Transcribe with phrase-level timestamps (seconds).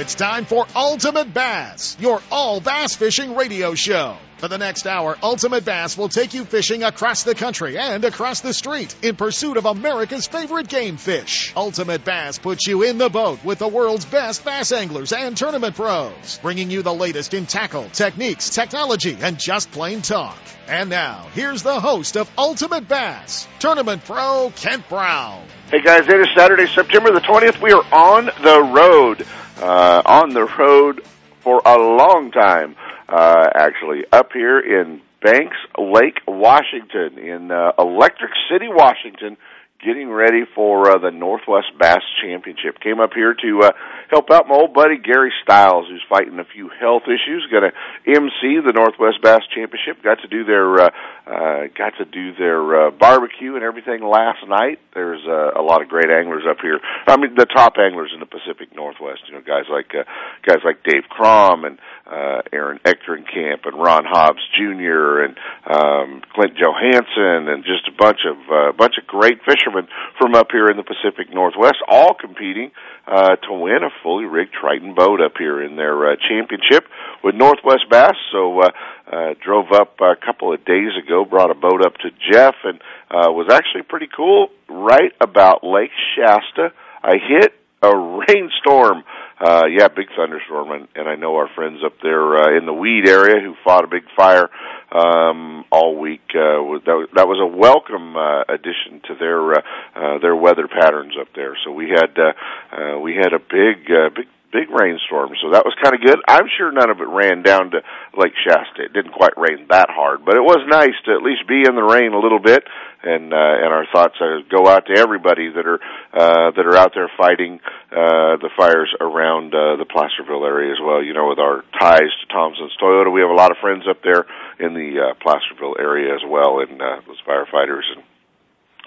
[0.00, 4.16] it's time for Ultimate Bass, your all bass fishing radio show.
[4.38, 8.40] For the next hour, Ultimate Bass will take you fishing across the country and across
[8.40, 11.52] the street in pursuit of America's favorite game fish.
[11.54, 15.76] Ultimate Bass puts you in the boat with the world's best bass anglers and tournament
[15.76, 20.38] pros, bringing you the latest in tackle, techniques, technology, and just plain talk.
[20.66, 25.44] And now, here's the host of Ultimate Bass, Tournament Pro Kent Brown.
[25.70, 27.60] Hey guys, it is Saturday, September the 20th.
[27.60, 29.26] We are on the road.
[29.60, 31.02] Uh, on the road
[31.42, 32.76] for a long time
[33.08, 39.36] uh, actually, up here in Banks Lake, Washington, in uh, Electric City, Washington,
[39.84, 42.80] getting ready for uh, the Northwest Bass Championship.
[42.80, 43.72] Came up here to uh,
[44.10, 47.46] help out my old buddy Gary Stiles, who's fighting a few health issues.
[47.50, 47.74] Going to
[48.10, 50.02] MC the Northwest Bass Championship.
[50.02, 50.90] Got to do their uh,
[51.26, 54.80] uh, got to do their uh, barbecue and everything last night.
[54.94, 56.80] There's uh, a lot of great anglers up here.
[57.06, 59.22] I mean, the top anglers in the Pacific Northwest.
[59.28, 60.04] You know, guys like uh,
[60.42, 61.78] guys like Dave Crom and
[62.10, 65.22] uh, Aaron Echternkamp and Ron Hobbs Jr.
[65.22, 65.38] and
[65.70, 69.86] um, Clint Johansson and just a bunch of uh, bunch of great fishermen
[70.18, 72.72] from up here in the Pacific Northwest, all competing
[73.10, 76.86] uh, to win a fully rigged Triton boat up here in their uh, championship
[77.24, 78.14] with Northwest Bass.
[78.30, 78.68] So uh,
[79.10, 82.80] uh, drove up a couple of days ago, brought a boat up to Jeff, and
[83.10, 84.48] uh, was actually pretty cool.
[84.68, 86.72] Right about Lake Shasta,
[87.02, 87.96] I hit a
[88.28, 89.02] rainstorm.
[89.40, 92.74] Uh, yeah, big thunderstorm, and, and I know our friends up there uh, in the
[92.74, 94.50] Weed area who fought a big fire
[94.92, 96.20] um, all week.
[96.34, 99.62] Uh, was, that, that was a welcome uh, addition to their uh,
[99.96, 101.56] uh, their weather patterns up there.
[101.64, 102.32] So we had uh,
[102.76, 106.18] uh, we had a big uh, big big rainstorm, so that was kind of good.
[106.26, 107.78] I'm sure none of it ran down to
[108.18, 108.86] Lake Shasta.
[108.86, 111.74] It didn't quite rain that hard, but it was nice to at least be in
[111.74, 112.62] the rain a little bit.
[113.00, 114.20] And uh, and our thoughts
[114.52, 115.80] go out to everybody that are
[116.12, 117.56] uh, that are out there fighting
[117.88, 121.00] uh, the fires around uh, the Placerville area as well.
[121.00, 124.04] You know, with our ties to Thompson's Toyota, we have a lot of friends up
[124.04, 124.28] there
[124.60, 128.04] in the uh, Placerville area as well, and uh, those firefighters and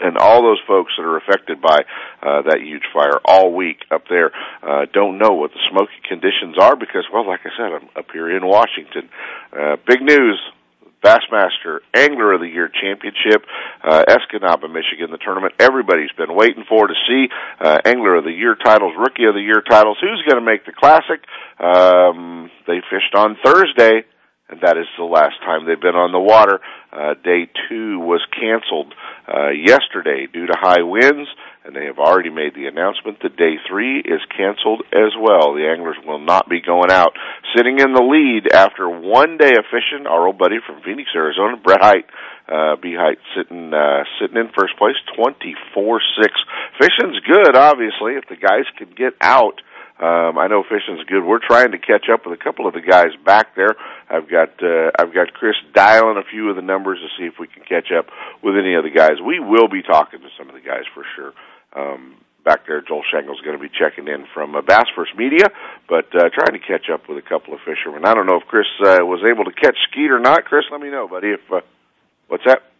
[0.02, 1.82] and all those folks that are affected by
[2.22, 4.32] uh, that huge fire all week up there
[4.64, 8.08] uh, don't know what the smoky conditions are because, well, like I said, I'm up
[8.12, 9.10] here in Washington.
[9.52, 10.40] Uh, big news.
[11.04, 13.44] Bassmaster Angler of the Year Championship,
[13.84, 17.28] uh, Escanaba, Michigan, the tournament everybody's been waiting for to see,
[17.60, 20.66] uh, Angler of the Year titles, Rookie of the Year titles, who's going to make
[20.66, 21.20] the classic.
[21.60, 24.08] Um, they fished on Thursday,
[24.50, 26.60] and that is the last time they've been on the water.
[26.92, 28.94] Uh, day two was canceled
[29.28, 31.30] uh, yesterday due to high winds,
[31.64, 35.56] and they have already made the announcement that day three is canceled as well.
[35.56, 37.16] The anglers will not be going out.
[37.56, 41.56] Sitting in the lead after one day of fishing, our old buddy from Phoenix, Arizona,
[41.58, 42.10] Brett Hite,
[42.46, 46.36] uh, B Hite sitting uh, sitting in first place, twenty four six.
[46.78, 48.20] Fishing's good, obviously.
[48.20, 49.64] If the guys can get out
[50.00, 51.24] um, I know fishing's good.
[51.24, 53.76] We're trying to catch up with a couple of the guys back there.
[54.10, 57.36] I've got uh, I've got Chris dialing a few of the numbers to see if
[57.40, 58.08] we can catch up
[58.42, 59.22] with any of the guys.
[59.24, 61.34] We will be talking to some of the guys for sure.
[61.76, 65.48] Um, back there, Joel Shangle's going to be checking in from uh, Bass First Media,
[65.88, 68.04] but uh, trying to catch up with a couple of fishermen.
[68.04, 70.46] I don't know if Chris uh, was able to catch Skeet or not.
[70.46, 71.30] Chris, let me know, buddy.
[71.38, 71.62] If uh,
[72.28, 72.73] what's that?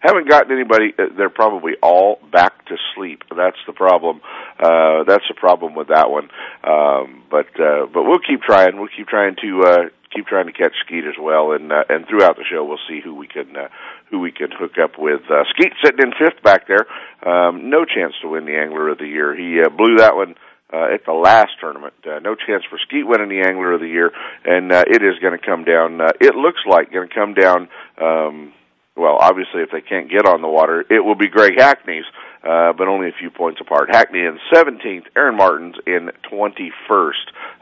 [0.00, 0.92] Haven't gotten anybody.
[0.98, 3.22] Uh, they're probably all back to sleep.
[3.30, 4.20] That's the problem.
[4.58, 6.28] Uh, that's the problem with that one.
[6.64, 8.76] Um, but uh, but we'll keep trying.
[8.78, 9.82] We'll keep trying to uh,
[10.14, 11.52] keep trying to catch Skeet as well.
[11.52, 13.68] And uh, and throughout the show, we'll see who we can uh,
[14.10, 15.22] who we can hook up with.
[15.30, 16.86] Uh, Skeet sitting in fifth back there.
[17.26, 19.36] Um, no chance to win the Angler of the Year.
[19.36, 20.34] He uh, blew that one
[20.72, 21.94] uh, at the last tournament.
[22.04, 24.10] Uh, no chance for Skeet winning the Angler of the Year,
[24.44, 26.00] and uh, it is going to come down.
[26.00, 27.68] Uh, it looks like going to come down.
[28.00, 28.52] Um,
[28.96, 32.04] well, obviously, if they can't get on the water, it will be Greg Hackney's,
[32.42, 33.88] uh, but only a few points apart.
[33.90, 37.12] Hackney in 17th, Aaron Martens in 21st,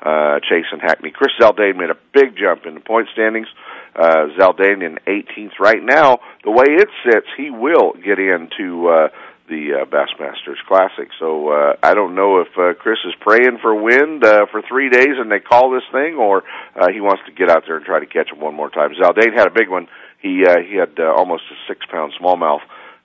[0.03, 1.11] uh, chasing Hackney.
[1.11, 3.49] Chris Zaldain made a big jump in the point standings.
[3.95, 6.19] Uh, Zaldain in 18th right now.
[6.45, 9.09] The way it sits, he will get into, uh,
[9.49, 11.09] the uh, Bassmasters Classic.
[11.19, 14.91] So uh, I don't know if uh, Chris is praying for wind uh, for three
[14.91, 16.45] days and they call this thing, or
[16.77, 18.91] uh, he wants to get out there and try to catch him one more time.
[18.93, 19.89] Zaldain had a big one
[20.21, 22.63] he uh, he had uh, almost a six pound smallmouth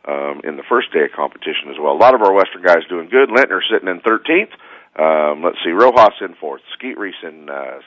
[0.07, 1.93] um, in the first day of competition as well.
[1.93, 3.29] A lot of our Western guys doing good.
[3.29, 4.51] Lintner sitting in 13th.
[4.93, 6.61] Um, let's see, Rojas in fourth.
[6.77, 7.79] Skeet Reese in uh,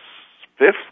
[0.59, 0.83] fifth.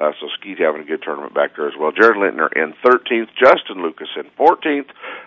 [0.00, 1.90] Uh, so Skeet having a good tournament back there as well.
[1.90, 4.86] Jared Lintner in 13th, Justin Lucas in 14th,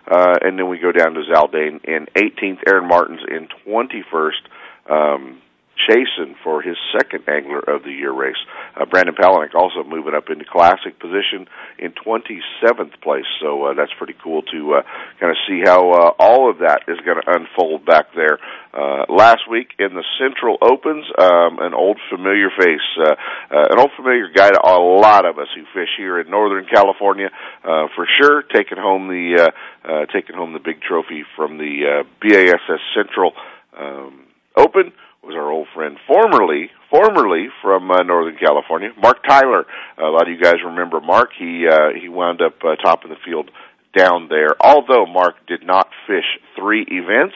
[0.10, 4.42] uh, and then we go down to Zaldain in 18th, Aaron Martens in 21st.
[4.90, 5.42] Um,
[5.88, 8.40] chasing for his second Angler of the Year race.
[8.76, 11.48] Uh, Brandon Palaniuk also moving up into classic position
[11.80, 13.26] in 27th place.
[13.42, 14.82] So uh, that's pretty cool to uh,
[15.20, 18.38] kind of see how uh, all of that is going to unfold back there.
[18.74, 23.16] Uh, last week in the Central Opens, um, an old familiar face, uh,
[23.52, 26.66] uh, an old familiar guy to a lot of us who fish here in Northern
[26.66, 27.30] California,
[27.64, 31.84] uh, for sure, taking home the uh, uh, taking home the big trophy from the
[31.84, 33.34] uh, BASS Central
[33.78, 34.24] um,
[34.56, 39.66] Open was our old friend, formerly formerly from uh, Northern California, Mark Tyler.
[39.98, 41.30] A lot of you guys remember Mark.
[41.38, 43.52] He uh, he wound up uh, top of the field
[43.96, 44.50] down there.
[44.60, 46.26] Although Mark did not fish
[46.58, 47.36] three events,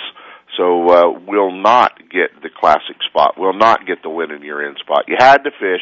[0.57, 3.37] so uh, will not get the classic spot.
[3.37, 5.05] Will not get the win in your in spot.
[5.07, 5.81] You had to fish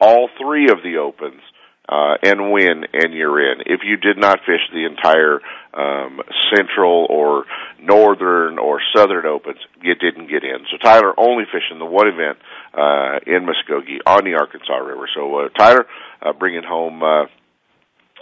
[0.00, 1.42] all three of the opens
[1.88, 3.62] uh, and win, and you're in.
[3.66, 5.40] If you did not fish the entire
[5.74, 6.20] um,
[6.54, 7.44] Central or
[7.80, 10.64] Northern or Southern Opens, you didn't get in.
[10.70, 12.38] So Tyler only fishing the one event
[12.72, 15.08] uh, in Muskogee on the Arkansas River.
[15.14, 15.86] So uh, Tyler
[16.22, 17.02] uh, bringing home.
[17.02, 17.26] Uh,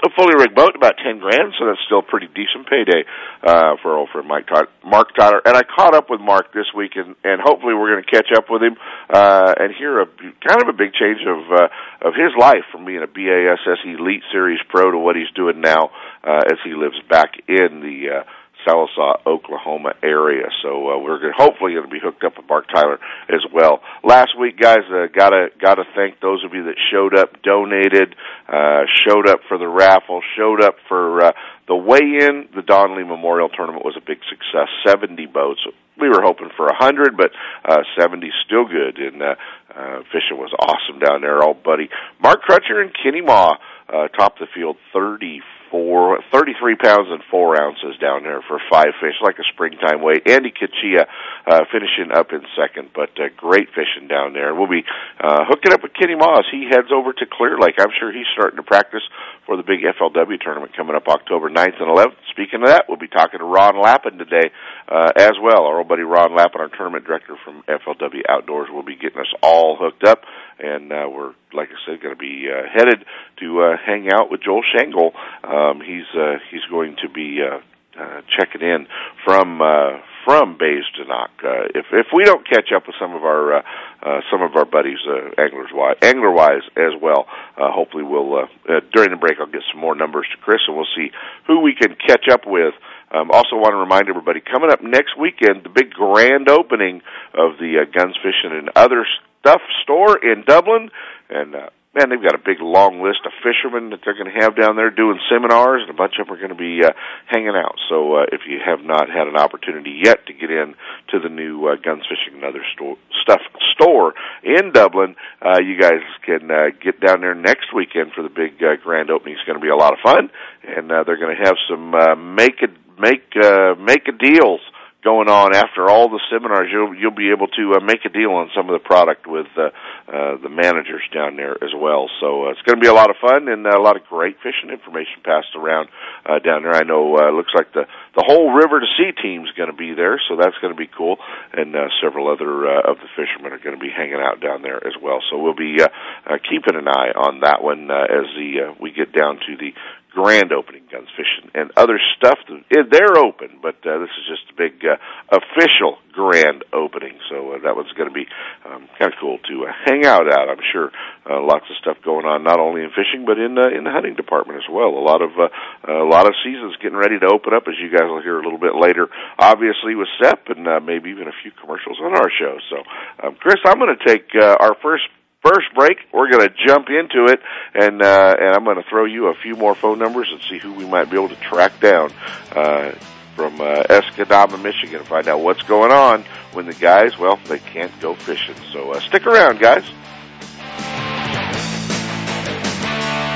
[0.04, 3.04] a fully rigged boat, about ten grand, so that's still a pretty decent payday
[3.42, 5.40] uh, for old friend Mike Tyler, Mark Tyler.
[5.44, 8.28] And I caught up with Mark this week, and, and hopefully we're going to catch
[8.36, 8.76] up with him
[9.10, 12.84] uh, and hear a kind of a big change of uh, of his life from
[12.84, 15.90] being a BASS Elite Series pro to what he's doing now
[16.24, 18.22] uh, as he lives back in the uh,
[18.66, 20.46] Sallisaw, Oklahoma area.
[20.62, 22.98] So uh, we're gonna, hopefully going to be hooked up with Mark Tyler
[23.28, 23.80] as well.
[24.04, 28.14] Last week, guys, uh, gotta gotta thank those of you that showed up, donated,
[28.48, 31.32] uh, showed up for the raffle, showed up for uh,
[31.70, 32.50] the weigh-in.
[32.50, 34.66] The Don Lee Memorial Tournament was a big success.
[34.84, 35.62] Seventy boats.
[35.96, 37.30] We were hoping for a hundred, but
[37.64, 38.98] uh, seventy still good.
[38.98, 39.34] And uh,
[39.70, 41.40] uh, fishing was awesome down there.
[41.40, 41.88] All buddy
[42.20, 43.54] Mark Crutcher and Kenny Mah
[43.88, 45.40] uh, topped the field thirty
[45.70, 50.28] four, 33 pounds and four ounces down there for five fish, like a springtime weight.
[50.28, 51.06] Andy Kachia,
[51.46, 54.54] uh, finishing up in second, but, uh, great fishing down there.
[54.54, 54.84] We'll be,
[55.20, 56.44] uh, hooking up with Kenny Moss.
[56.50, 57.76] He heads over to Clear Lake.
[57.78, 59.02] I'm sure he's starting to practice
[59.46, 62.16] for the big FLW tournament coming up October 9th and 11th.
[62.30, 64.50] Speaking of that, we'll be talking to Ron Lappin today,
[64.88, 65.64] uh, as well.
[65.64, 69.32] Our old buddy Ron Lappin, our tournament director from FLW Outdoors, will be getting us
[69.42, 70.22] all hooked up
[70.62, 73.04] and uh, we're like I said going to be uh, headed
[73.40, 75.12] to uh, hang out with Joel Shangle.
[75.42, 77.60] Um, he's uh, he's going to be uh,
[77.98, 78.86] uh, checking in
[79.24, 83.24] from uh, from Bays to Uh, if if we don't catch up with some of
[83.24, 83.62] our uh,
[84.02, 87.26] uh, some of our buddies uh, anglers wise angler wise as well,
[87.56, 90.60] uh, hopefully we'll uh, uh, during the break I'll get some more numbers to Chris
[90.66, 91.10] and we'll see
[91.46, 92.74] who we can catch up with.
[93.10, 97.02] Um, also want to remind everybody coming up next weekend the big grand opening
[97.34, 99.04] of the uh, Guns Fishing and Other
[99.40, 100.90] Stuff store in Dublin,
[101.28, 104.40] and uh, man, they've got a big long list of fishermen that they're going to
[104.40, 106.94] have down there doing seminars, and a bunch of them are going to be uh,
[107.26, 107.74] hanging out.
[107.88, 110.74] So uh, if you have not had an opportunity yet to get in
[111.10, 113.42] to the new uh, Guns Fishing and Other store, Stuff
[113.74, 118.30] store in Dublin, uh, you guys can uh, get down there next weekend for the
[118.30, 119.34] big uh, grand opening.
[119.34, 120.30] It's going to be a lot of fun,
[120.62, 122.70] and uh, they're going to have some uh, make a
[123.00, 124.60] make uh, make a deals
[125.02, 125.56] going on.
[125.56, 128.68] After all the seminars you'll you'll be able to uh, make a deal on some
[128.68, 129.70] of the product with uh,
[130.08, 132.08] uh, the managers down there as well.
[132.20, 134.36] So uh, it's going to be a lot of fun and a lot of great
[134.42, 135.88] fishing information passed around
[136.26, 136.74] uh, down there.
[136.74, 139.94] I know uh, looks like the the whole river to sea team's going to be
[139.94, 141.16] there so that's going to be cool.
[141.52, 144.62] And uh, several other uh, of the fishermen are going to be hanging out down
[144.62, 145.20] there as well.
[145.30, 145.88] So we'll be uh,
[146.26, 149.56] uh, keeping an eye on that one uh, as the uh, we get down to
[149.56, 149.72] the
[150.10, 152.38] grand opening guns fishing and other stuff.
[152.70, 154.98] They're open but uh, this is just a big uh,
[155.30, 157.18] official grand opening.
[157.30, 158.26] So uh, that one's going to be
[158.66, 160.90] um, kind of cool to uh, hang out at i'm sure.
[161.28, 163.92] Uh, lots of stuff going on not only in fishing but in uh, in the
[163.92, 164.90] hunting department as well.
[164.90, 165.48] A lot of uh,
[165.86, 168.44] a lot of seasons getting ready to open up as you guys will hear a
[168.44, 169.08] little bit later
[169.38, 172.58] obviously with sep and uh, maybe even a few commercials on our show.
[172.68, 172.76] So
[173.22, 175.06] um, chris i'm going to take uh, our first
[175.42, 175.98] first break.
[176.12, 177.40] We're going to jump into it,
[177.74, 180.58] and uh, and I'm going to throw you a few more phone numbers and see
[180.58, 182.12] who we might be able to track down
[182.54, 182.92] uh,
[183.34, 187.58] from uh, Escanaba, Michigan, and find out what's going on when the guys, well, they
[187.58, 188.56] can't go fishing.
[188.72, 189.84] So uh, stick around, guys.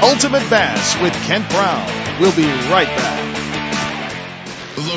[0.02, 2.20] Ultimate Bass with Kent Brown.
[2.20, 3.24] We'll be right back.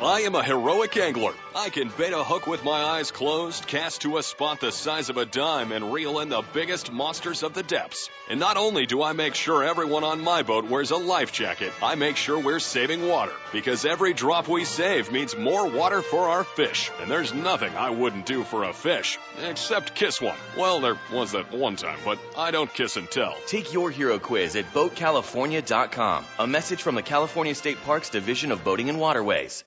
[0.00, 1.32] I am a heroic angler.
[1.56, 5.10] I can bait a hook with my eyes closed, cast to a spot the size
[5.10, 8.08] of a dime, and reel in the biggest monsters of the depths.
[8.30, 11.72] And not only do I make sure everyone on my boat wears a life jacket,
[11.82, 13.32] I make sure we're saving water.
[13.52, 16.92] Because every drop we save means more water for our fish.
[17.00, 20.38] And there's nothing I wouldn't do for a fish, except kiss one.
[20.56, 23.34] Well, there was that one time, but I don't kiss and tell.
[23.48, 26.24] Take your hero quiz at BoatCalifornia.com.
[26.38, 29.64] A message from the California State Parks Division of Boating and Waterways.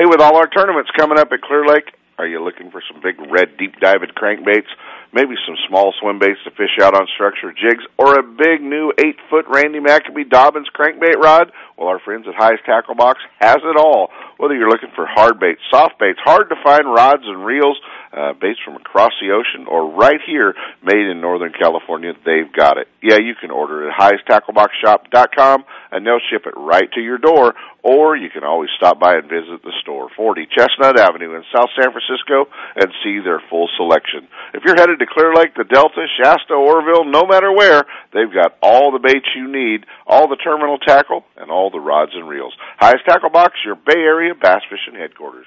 [0.00, 3.02] Hey, with all our tournaments coming up at Clear Lake, are you looking for some
[3.04, 4.72] big red deep diving crankbaits?
[5.12, 8.94] Maybe some small swim baits to fish out on structure jigs, or a big new
[8.96, 11.52] eight foot Randy McAbee Dobyns crankbait rod?
[11.76, 14.08] Well, our friends at Hi's Tackle Box has it all.
[14.38, 17.76] Whether you're looking for hard baits, soft baits, hard to find rods and reels,
[18.12, 22.78] uh, baits from across the ocean, or right here, made in Northern California, they've got
[22.78, 22.88] it.
[23.02, 27.54] Yeah, you can order it at highesttackleboxshop.com and they'll ship it right to your door,
[27.82, 31.70] or you can always stop by and visit the store, 40 Chestnut Avenue in South
[31.78, 34.28] San Francisco, and see their full selection.
[34.54, 38.56] If you're headed to Clear Lake, the Delta, Shasta, Oroville, no matter where, they've got
[38.62, 42.54] all the baits you need, all the terminal tackle, and all the rods and reels.
[42.78, 45.46] Hi's Tackle Box, your Bay Area bass fishing headquarters.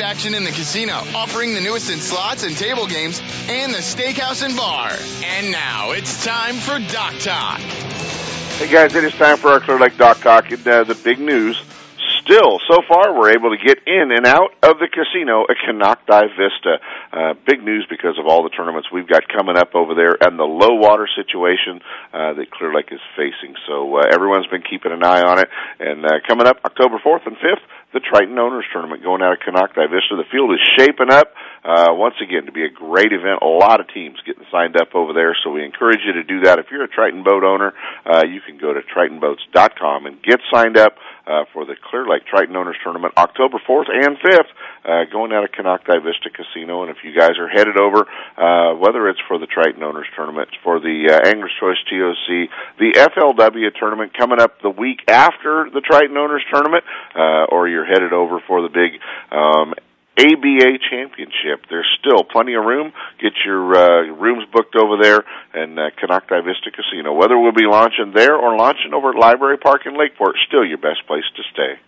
[0.00, 4.44] action in the casino, offering the newest in slots and table games, and the steakhouse
[4.44, 4.90] and bar.
[5.24, 7.60] And now it's time for Dock Talk.
[8.58, 11.20] Hey guys, it is time for our Clear Lake Dock Talk, and uh, the big
[11.20, 11.62] news.
[12.28, 16.28] Still, so far, we're able to get in and out of the casino at Konocti
[16.36, 16.76] Vista.
[17.08, 20.38] Uh, big news because of all the tournaments we've got coming up over there and
[20.38, 21.80] the low water situation
[22.12, 23.56] uh, that Clear Lake is facing.
[23.66, 25.48] So uh, everyone's been keeping an eye on it.
[25.80, 29.40] And uh, coming up October 4th and 5th, the Triton Owners Tournament going out of
[29.40, 30.20] Konocti Vista.
[30.20, 31.32] The field is shaping up
[31.64, 33.40] uh, once again to be a great event.
[33.40, 36.44] A lot of teams getting signed up over there, so we encourage you to do
[36.44, 36.58] that.
[36.58, 37.72] If you're a Triton boat owner,
[38.04, 40.96] uh, you can go to tritonboats.com and get signed up
[41.28, 44.50] uh, for the Clear Lake Triton Owners Tournament October 4th and 5th,
[44.84, 46.82] uh, going out of Konocti Vista Casino.
[46.82, 50.48] And if you guys are headed over, uh, whether it's for the Triton Owners Tournament,
[50.64, 55.80] for the uh, Anglers Choice TOC, the FLW tournament coming up the week after the
[55.80, 59.74] Triton Owners Tournament, uh, or you're headed over for the big um,
[60.18, 61.66] ABA Championship.
[61.70, 62.92] There's still plenty of room.
[63.22, 67.14] Get your uh, rooms booked over there in uh, Konocti Vista Casino.
[67.14, 70.78] Whether we'll be launching there or launching over at Library Park in Lakeport, still your
[70.78, 71.87] best place to stay.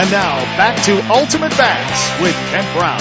[0.00, 3.00] And now back to Ultimate Bass with Kent Brown.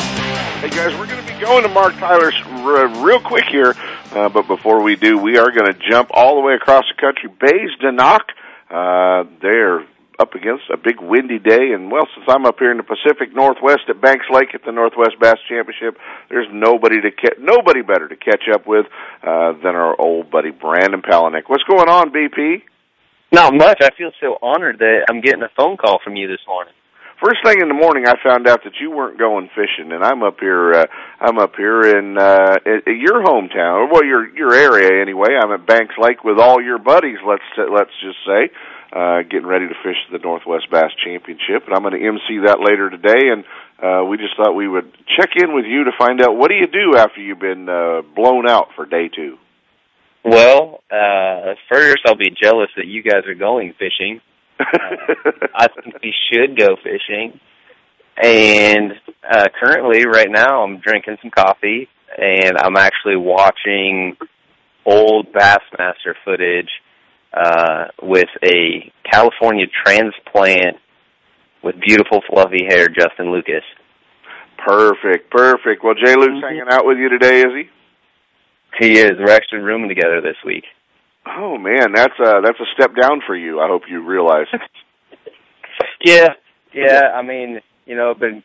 [0.60, 3.74] Hey guys, we're going to be going to Mark Tyler's r- real quick here
[4.12, 7.00] Uh, but before we do, we are going to jump all the way across the
[7.00, 7.30] country.
[7.40, 8.28] Bays de Noc,
[8.70, 9.80] uh, they're
[10.20, 13.34] up against a big windy day, and well, since I'm up here in the Pacific
[13.34, 18.10] Northwest at Banks Lake at the Northwest Bass Championship, there's nobody to ca- nobody better
[18.10, 18.88] to catch up with
[19.24, 21.44] uh, than our old buddy Brandon Palaniuk.
[21.48, 22.64] What's going on, BP?
[23.32, 23.78] Not much.
[23.82, 26.74] I feel so honored that I'm getting a phone call from you this morning.
[27.20, 30.24] First thing in the morning, I found out that you weren't going fishing, and I'm
[30.24, 30.72] up here.
[30.72, 30.86] Uh,
[31.20, 35.36] I'm up here in uh, at your hometown, or well, your your area anyway.
[35.36, 37.18] I'm at Banks Lake with all your buddies.
[37.28, 38.56] Let's let's just say,
[38.96, 42.64] uh, getting ready to fish the Northwest Bass Championship, and I'm going to MC that
[42.64, 43.36] later today.
[43.36, 43.44] And
[43.84, 46.56] uh, we just thought we would check in with you to find out what do
[46.56, 49.36] you do after you've been uh, blown out for day two.
[50.24, 54.22] Well, uh, first I'll be jealous that you guys are going fishing.
[54.60, 57.40] Uh, I think we should go fishing.
[58.22, 58.94] And
[59.30, 61.88] uh, currently, right now, I'm drinking some coffee,
[62.18, 64.18] and I'm actually watching
[64.86, 66.70] old Bassmaster footage
[67.34, 70.78] uh, with a California transplant
[71.64, 73.64] with beautiful fluffy hair, Justin Lucas.
[74.66, 75.84] Perfect, perfect.
[75.84, 77.70] Well, Jay Luke's hanging out with you today, is he?
[78.86, 79.12] He is.
[79.18, 80.66] We're actually rooming together this week.
[81.38, 83.60] Oh man, that's a that's a step down for you.
[83.60, 84.48] I hope you realize.
[86.04, 86.30] yeah,
[86.74, 87.12] yeah.
[87.14, 88.44] I mean, you know, been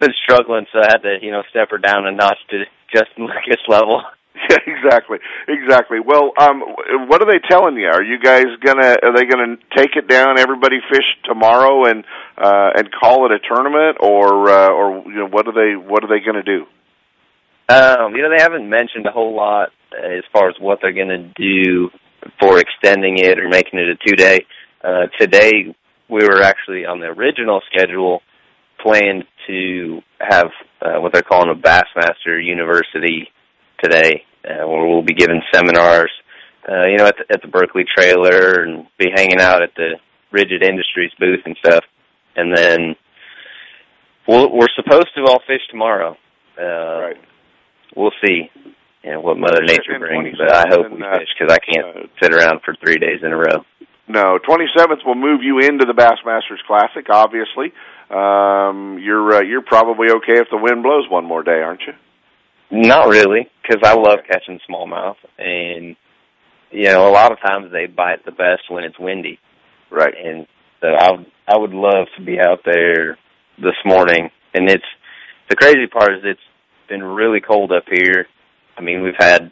[0.00, 3.26] been struggling, so I had to, you know, step her down a notch to Justin
[3.26, 4.02] Lucas level.
[4.50, 6.00] Yeah, exactly, exactly.
[6.04, 6.60] Well, um,
[7.08, 7.86] what are they telling you?
[7.86, 10.40] Are you guys gonna are they gonna take it down?
[10.40, 12.04] Everybody fish tomorrow and
[12.36, 16.02] uh, and call it a tournament, or uh, or you know what are they what
[16.02, 16.66] are they gonna do?
[17.68, 21.32] Um, you know, they haven't mentioned a whole lot as far as what they're gonna
[21.36, 21.90] do
[22.40, 24.44] for extending it or making it a two day.
[24.82, 25.74] Uh, today
[26.08, 28.20] we were actually on the original schedule
[28.82, 30.50] planned to have
[30.82, 33.28] uh, what they're calling a Bassmaster University
[33.82, 36.10] today, uh, where we'll be giving seminars,
[36.68, 39.94] uh, you know, at the, at the Berkley trailer and be hanging out at the
[40.32, 41.84] Rigid Industries booth and stuff.
[42.36, 42.96] And then
[44.28, 46.16] we'll, we're supposed to all fish tomorrow.
[46.58, 47.16] Uh, right.
[47.96, 48.50] We'll see,
[49.12, 52.32] know, what Mother Nature brings, but I hope we uh, fish because I can't sit
[52.32, 53.64] around for three days in a row.
[54.06, 57.06] No, 27th will move you into the Bassmasters Classic.
[57.08, 57.72] Obviously,
[58.10, 61.94] um, you're uh, you're probably okay if the wind blows one more day, aren't you?
[62.70, 65.96] Not really, because I love catching smallmouth, and
[66.70, 69.38] you know, a lot of times they bite the best when it's windy.
[69.90, 70.14] Right.
[70.22, 70.46] And
[70.80, 73.16] so I would I would love to be out there
[73.58, 74.84] this morning, and it's
[75.48, 76.40] the crazy part is it's
[76.88, 78.26] been really cold up here.
[78.76, 79.50] I mean, we've had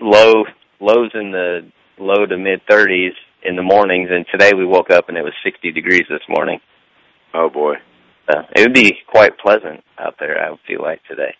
[0.00, 0.44] low
[0.80, 5.08] lows in the low to mid 30s in the mornings, and today we woke up
[5.08, 6.60] and it was 60 degrees this morning.
[7.34, 7.74] Oh boy.
[8.28, 10.40] Uh, it would be quite pleasant out there.
[10.40, 11.34] I would feel like today.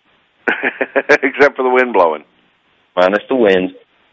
[1.09, 2.23] Except for the wind blowing.
[2.95, 3.71] Minus the wind,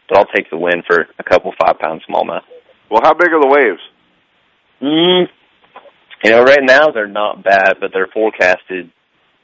[0.09, 2.41] but I'll take the wind for a couple five pound smallmouth.
[2.89, 3.81] Well, how big are the waves?
[4.81, 5.27] Mm,
[6.23, 8.91] you know, right now they're not bad, but they're forecasted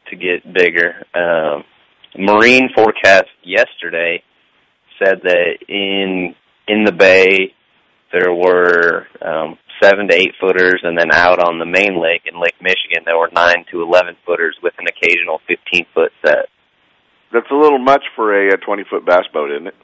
[0.10, 1.06] to get bigger.
[1.14, 1.64] Um,
[2.18, 4.24] marine forecast yesterday
[5.04, 6.36] said that in
[6.68, 7.54] in the bay
[8.12, 12.40] there were um, seven to eight footers, and then out on the main lake in
[12.40, 16.50] Lake Michigan there were nine to eleven footers with an occasional fifteen foot set.
[17.32, 19.76] That's a little much for a, a 20 foot bass boat, isn't it?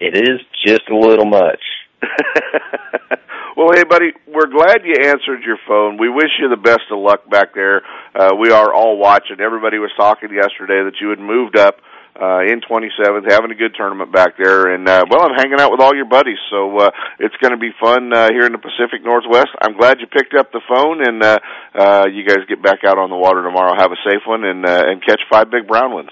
[0.00, 1.60] It is just a little much.
[3.56, 5.98] well, hey, buddy, we're glad you answered your phone.
[5.98, 7.82] We wish you the best of luck back there.
[8.14, 9.40] Uh, we are all watching.
[9.40, 11.76] Everybody was talking yesterday that you had moved up
[12.20, 15.70] uh, in 27th, having a good tournament back there, and uh, well, I'm hanging out
[15.70, 18.60] with all your buddies, so uh, it's going to be fun uh, here in the
[18.60, 19.48] Pacific Northwest.
[19.62, 21.38] I'm glad you picked up the phone, and uh,
[21.74, 23.74] uh, you guys get back out on the water tomorrow.
[23.76, 26.10] Have a safe one, and uh, and catch five big brown ones.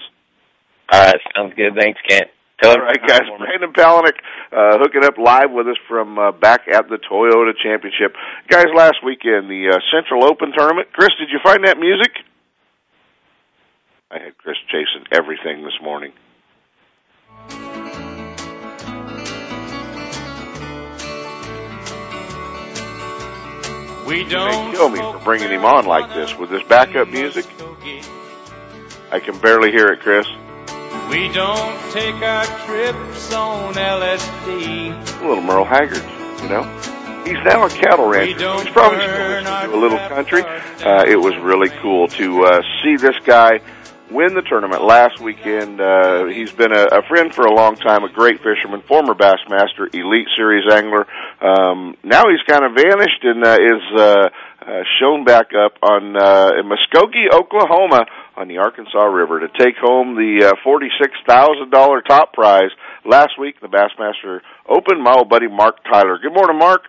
[0.91, 1.73] All right, sounds good.
[1.79, 2.29] Thanks, Kent.
[2.63, 3.21] Tell All right, guys.
[3.39, 4.17] Brandon Palaniuk
[4.51, 8.15] uh, hooking up live with us from uh, back at the Toyota Championship.
[8.49, 10.89] Guys, last weekend, the uh, Central Open Tournament.
[10.93, 12.11] Chris, did you find that music?
[14.11, 16.11] I had Chris chasing everything this morning.
[24.05, 27.45] We don't may kill me for bringing him on like this with this backup music.
[29.11, 30.27] I can barely hear it, Chris.
[31.09, 35.21] We don't take our trips on LSD.
[35.21, 36.03] A little Merle Haggard,
[36.41, 36.63] you know.
[37.25, 38.33] He's now a cattle rancher.
[38.33, 40.41] He's probably still to a little country.
[40.41, 43.59] Uh, it was really cool to uh, see this guy
[44.11, 45.79] win the tournament last weekend.
[45.79, 49.87] Uh, he's been a, a friend for a long time, a great fisherman, former Bassmaster,
[49.93, 51.07] Elite Series angler.
[51.41, 54.29] Um, now he's kind of vanished and uh, is uh,
[54.61, 59.75] uh, shown back up on uh, in Muskogee, Oklahoma, on the Arkansas River to take
[59.81, 62.69] home the uh, forty-six thousand dollar top prize
[63.05, 63.59] last week.
[63.59, 65.03] The Bassmaster Open.
[65.03, 66.19] My old buddy Mark Tyler.
[66.21, 66.83] Good morning, Mark.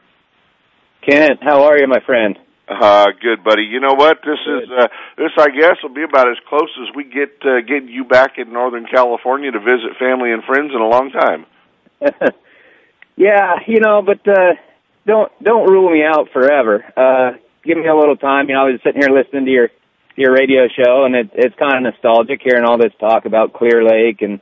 [1.08, 2.38] Kent, how are you, my friend?
[2.68, 3.64] Uh, good, buddy.
[3.64, 4.18] You know what?
[4.24, 4.62] This good.
[4.64, 7.88] is uh, this, I guess, will be about as close as we get uh, getting
[7.88, 11.46] you back in Northern California to visit family and friends in a long time.
[13.16, 14.54] yeah, you know, but uh,
[15.06, 16.84] don't don't rule me out forever.
[16.96, 18.48] Uh, give me a little time.
[18.48, 19.68] You know, I was sitting here listening to your
[20.14, 23.82] your radio show, and it, it's kind of nostalgic hearing all this talk about Clear
[23.82, 24.40] Lake and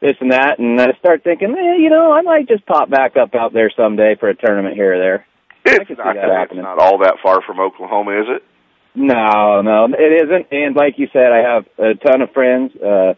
[0.00, 3.16] this and that, and I start thinking, eh, you know, I might just pop back
[3.16, 5.26] up out there someday for a tournament here or there.
[5.64, 8.42] It's not, it's not all that far from Oklahoma, is it?
[8.94, 10.46] No, no, it isn't.
[10.52, 13.14] And like you said, I have a ton of friends, uh,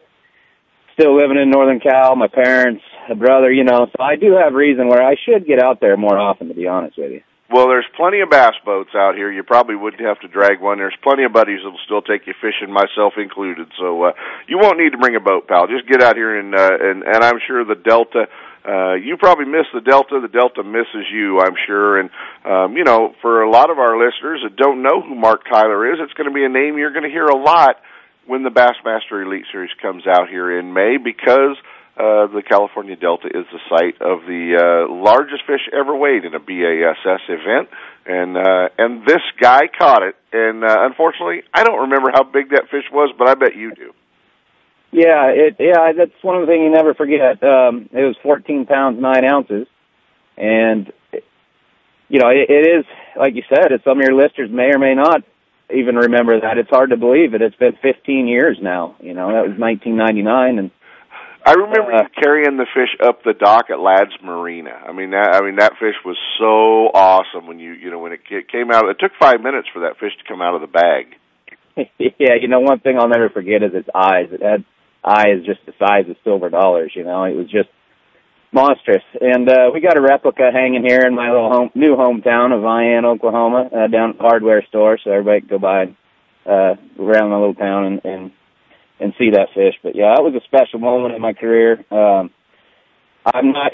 [0.95, 4.55] still living in Northern Cal, my parents, a brother, you know, so I do have
[4.55, 7.23] reason where I should get out there more often, to be honest with you.
[7.49, 9.31] Well, there's plenty of bass boats out here.
[9.31, 10.79] You probably wouldn't have to drag one.
[10.79, 13.71] There's plenty of buddies that'll still take you fishing, myself included.
[13.79, 14.13] So uh,
[14.49, 15.69] you won't need to bring a boat, pal.
[15.69, 18.27] Just get out here and uh, and and I'm sure the Delta
[18.67, 20.19] uh, you probably miss the Delta.
[20.21, 22.01] The Delta misses you, I'm sure.
[22.01, 22.11] And,
[22.45, 25.93] um, you know, for a lot of our listeners that don't know who Mark Tyler
[25.93, 27.77] is, it's going to be a name you're going to hear a lot
[28.27, 31.57] when the Bassmaster Elite Series comes out here in May because
[31.97, 36.35] uh, the California Delta is the site of the uh, largest fish ever weighed in
[36.35, 37.71] a BASS event,
[38.05, 40.15] and uh, and this guy caught it.
[40.31, 43.75] And uh, unfortunately, I don't remember how big that fish was, but I bet you
[43.75, 43.95] do.
[44.93, 47.43] Yeah, it yeah, that's one of the things you never forget.
[47.43, 49.67] Um, it was 14 pounds nine ounces,
[50.37, 50.93] and
[52.09, 52.85] you know it, it is
[53.19, 53.73] like you said.
[53.73, 55.23] It's some of your listeners may or may not
[55.75, 56.59] even remember that.
[56.59, 57.43] It's hard to believe it.
[57.43, 58.97] It's been 15 years now.
[59.01, 60.71] You know that was 1999, and
[61.47, 64.73] I remember uh, you carrying the fish up the dock at Ladd's Marina.
[64.73, 68.13] I mean that I mean that fish was so awesome when you you know when
[68.13, 68.89] it came out.
[68.89, 71.15] It took five minutes for that fish to come out of the bag.
[72.19, 74.27] yeah, you know one thing I'll never forget is its eyes.
[74.33, 74.65] It had
[75.05, 76.91] eye is just the size of silver dollars.
[76.97, 77.69] You know, it was just
[78.51, 79.05] monstrous.
[79.21, 82.63] And uh, we got a replica hanging here in my little home, new hometown of
[82.63, 85.95] Vian, Oklahoma, uh, down at the hardware store, so everybody can go by
[86.45, 88.33] uh, around my little town and, and
[89.01, 89.75] and see that fish.
[89.83, 91.85] But yeah, that was a special moment in my career.
[91.91, 92.31] Um,
[93.25, 93.73] I'm not.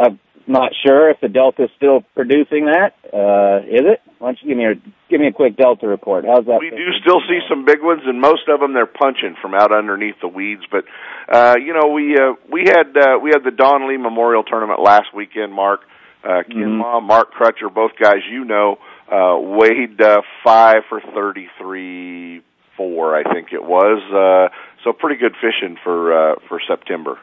[0.00, 2.96] I've not sure if the Delta is still producing that.
[3.12, 4.00] Uh, is it?
[4.18, 4.74] Why don't you give me a
[5.10, 6.24] give me a quick Delta report?
[6.24, 6.58] How's that?
[6.58, 9.76] We do still see some big ones, and most of them they're punching from out
[9.76, 10.62] underneath the weeds.
[10.70, 10.84] But
[11.30, 14.80] uh, you know, we uh, we had uh, we had the Don Lee Memorial Tournament
[14.80, 15.52] last weekend.
[15.52, 15.80] Mark,
[16.24, 16.78] uh, Ken mm-hmm.
[16.78, 18.78] Mah, Mark Crutcher, both guys you know,
[19.12, 22.42] uh, weighed uh, five for thirty three
[22.78, 24.00] four, I think it was.
[24.08, 27.18] Uh, so pretty good fishing for uh, for September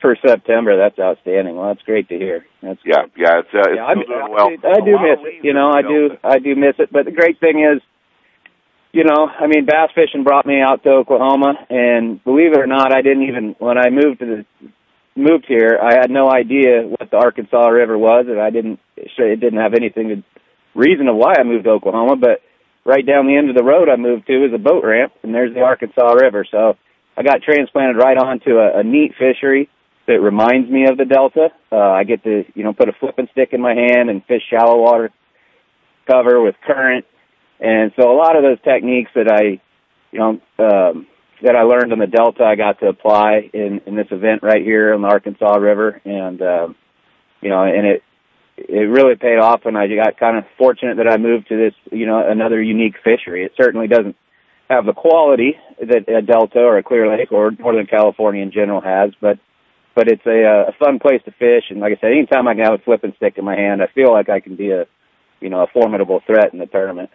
[0.00, 0.76] for September.
[0.76, 1.56] That's outstanding.
[1.56, 2.46] Well, that's great to hear.
[2.62, 3.12] That's yeah, great.
[3.16, 3.40] yeah.
[3.40, 4.50] It's, uh, it's yeah, doing well.
[4.64, 5.44] I, I do miss it.
[5.44, 6.10] You know, I do.
[6.24, 6.90] I do miss it.
[6.92, 7.82] But the great thing is,
[8.92, 12.66] you know, I mean, bass fishing brought me out to Oklahoma, and believe it or
[12.66, 14.68] not, I didn't even when I moved to the
[15.16, 18.80] moved here, I had no idea what the Arkansas River was, and I didn't.
[18.96, 20.22] It didn't have anything to
[20.74, 22.40] reason of why I moved to Oklahoma, but
[22.84, 25.34] right down the end of the road I moved to is a boat ramp, and
[25.34, 26.46] there's the Arkansas River.
[26.50, 26.76] So
[27.16, 29.68] I got transplanted right onto a, a neat fishery
[30.06, 31.48] that reminds me of the Delta.
[31.70, 34.42] Uh, I get to, you know, put a flipping stick in my hand and fish
[34.50, 35.10] shallow water
[36.10, 37.04] cover with current.
[37.60, 39.60] And so a lot of those techniques that I,
[40.10, 41.06] you know, um,
[41.42, 44.62] that I learned on the Delta, I got to apply in, in this event right
[44.62, 46.00] here on the Arkansas River.
[46.04, 46.76] And, um,
[47.40, 48.02] you know, and it,
[48.68, 51.74] it really paid off and I got kind of fortunate that I moved to this,
[51.90, 53.44] you know, another unique fishery.
[53.44, 54.16] It certainly doesn't
[54.68, 58.80] have the quality that a Delta or a Clear Lake or Northern California in general
[58.80, 59.38] has, but
[59.94, 61.64] but it's a, uh, a fun place to fish.
[61.68, 63.88] And like I said, anytime I can have a flipping stick in my hand, I
[63.92, 64.86] feel like I can be a,
[65.40, 67.10] you know, a formidable threat in the tournament.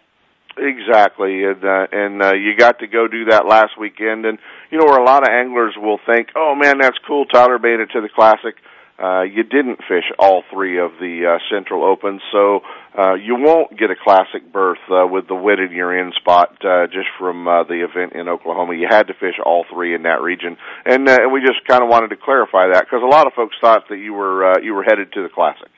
[0.57, 4.39] Exactly, and uh, and uh, you got to go do that last weekend, and
[4.71, 7.81] you know where a lot of anglers will think, "Oh man, that's cool." Tyler made
[7.81, 8.55] it to the classic
[8.97, 12.61] uh, you didn't fish all three of the uh, Central Opens, so
[12.97, 16.55] uh, you won't get a classic berth uh, with the wit in your in spot
[16.63, 18.73] uh, just from uh, the event in Oklahoma.
[18.73, 20.55] You had to fish all three in that region,
[20.85, 23.57] and uh, we just kind of wanted to clarify that because a lot of folks
[23.59, 25.69] thought that you were uh, you were headed to the classic.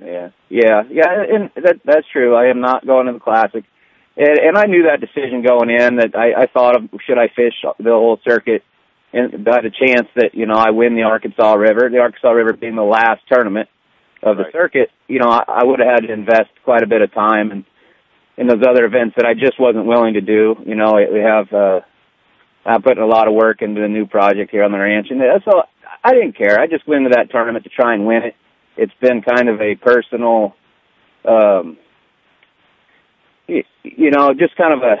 [0.00, 2.34] Yeah, yeah, yeah, and that that's true.
[2.34, 3.62] I am not going to the classic,
[4.16, 5.96] and, and I knew that decision going in.
[5.96, 8.64] That I, I thought of should I fish the whole circuit
[9.14, 12.52] and by the chance that you know I win the Arkansas River, the Arkansas River
[12.52, 13.68] being the last tournament
[14.22, 14.52] of the right.
[14.52, 17.50] circuit, you know I, I would have had to invest quite a bit of time
[17.50, 17.64] and
[18.36, 20.56] in those other events that I just wasn't willing to do.
[20.66, 21.80] You know, we have uh,
[22.66, 25.20] I'm putting a lot of work into the new project here on the ranch, and
[25.44, 25.62] so
[26.02, 26.58] I didn't care.
[26.58, 28.34] I just went into that tournament to try and win it.
[28.76, 30.56] It's been kind of a personal
[31.24, 31.78] um,
[33.46, 34.96] you know, just kind of a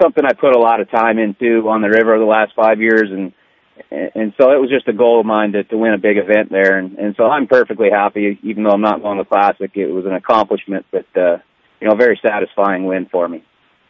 [0.00, 3.10] something I put a lot of time into on the river the last five years,
[3.10, 3.32] and
[3.90, 6.50] and so it was just a goal of mine to, to win a big event
[6.50, 9.72] there, and, and so I'm perfectly happy, even though I'm not going to classic.
[9.74, 11.38] It was an accomplishment, but uh,
[11.80, 13.42] you know, very satisfying win for me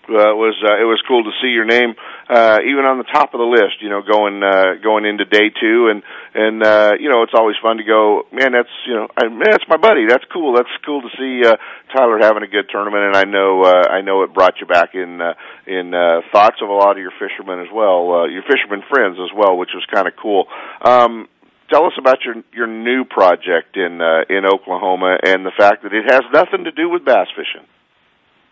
[0.08, 1.94] uh, was uh, it was cool to see your name
[2.30, 3.82] uh, even on the top of the list.
[3.82, 6.02] You know, going uh, going into day two, and
[6.34, 8.24] and uh, you know it's always fun to go.
[8.32, 10.06] Man, that's you know, I, man, that's my buddy.
[10.08, 10.54] That's cool.
[10.54, 11.56] That's cool to see uh,
[11.92, 14.94] Tyler having a good tournament, and I know uh, I know it brought you back
[14.94, 15.34] in uh,
[15.66, 19.18] in uh, thoughts of a lot of your fishermen as well, uh, your fishermen friends
[19.18, 20.46] as well, which was kind of cool.
[20.80, 21.28] Um,
[21.70, 25.92] tell us about your your new project in uh, in Oklahoma and the fact that
[25.94, 27.66] it has nothing to do with bass fishing.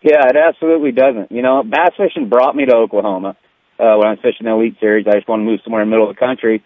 [0.01, 1.31] Yeah, it absolutely doesn't.
[1.31, 3.35] You know, bass fishing brought me to Oklahoma
[3.79, 5.05] uh, when I was fishing the Elite Series.
[5.07, 6.63] I just wanted to move somewhere in the middle of the country.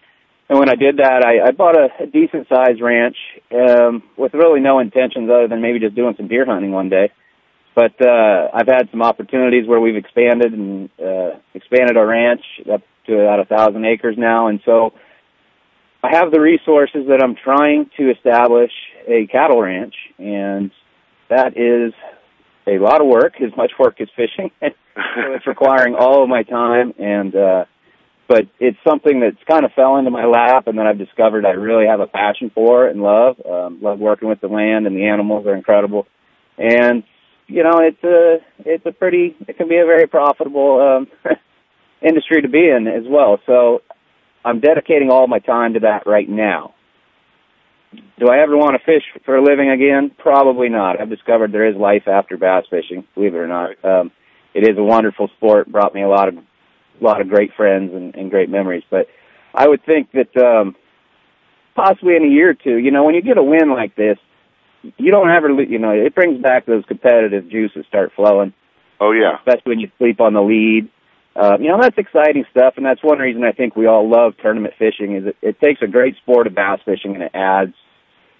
[0.48, 3.16] And when I did that, I, I bought a, a decent sized ranch
[3.50, 7.10] um, with really no intentions other than maybe just doing some deer hunting one day.
[7.74, 12.42] But uh, I've had some opportunities where we've expanded and uh, expanded our ranch
[12.72, 14.92] up to about a thousand acres now, and so
[16.02, 18.70] I have the resources that I'm trying to establish
[19.08, 20.70] a cattle ranch, and
[21.28, 21.92] that is
[22.66, 24.50] a lot of work, as much work as fishing.
[24.60, 27.64] so it's requiring all of my time and uh
[28.26, 31.50] but it's something that's kind of fell into my lap and then I've discovered I
[31.50, 33.36] really have a passion for and love.
[33.44, 36.06] Um love working with the land and the animals are incredible.
[36.56, 37.02] And
[37.46, 41.08] you know, it's a it's a pretty it can be a very profitable um
[42.02, 43.40] industry to be in as well.
[43.46, 43.82] So
[44.44, 46.74] I'm dedicating all my time to that right now.
[48.18, 50.10] Do I ever want to fish for a living again?
[50.16, 51.00] Probably not.
[51.00, 53.84] I've discovered there is life after bass fishing, believe it or not.
[53.84, 54.10] Um,
[54.54, 57.92] it is a wonderful sport, brought me a lot of, a lot of great friends
[57.92, 58.84] and, and great memories.
[58.88, 59.08] But
[59.52, 60.76] I would think that, um,
[61.74, 64.18] possibly in a year or two, you know, when you get a win like this,
[64.96, 68.52] you don't ever, you know, it brings back those competitive juices start flowing.
[69.00, 69.38] Oh yeah.
[69.38, 70.88] Especially when you sleep on the lead.
[71.36, 74.34] Uh, you know, that's exciting stuff, and that's one reason I think we all love
[74.40, 77.74] tournament fishing is it, it takes a great sport of bass fishing and it adds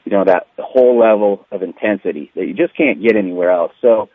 [0.05, 3.73] you know, that whole level of intensity that you just can't get anywhere else.
[3.81, 4.11] So,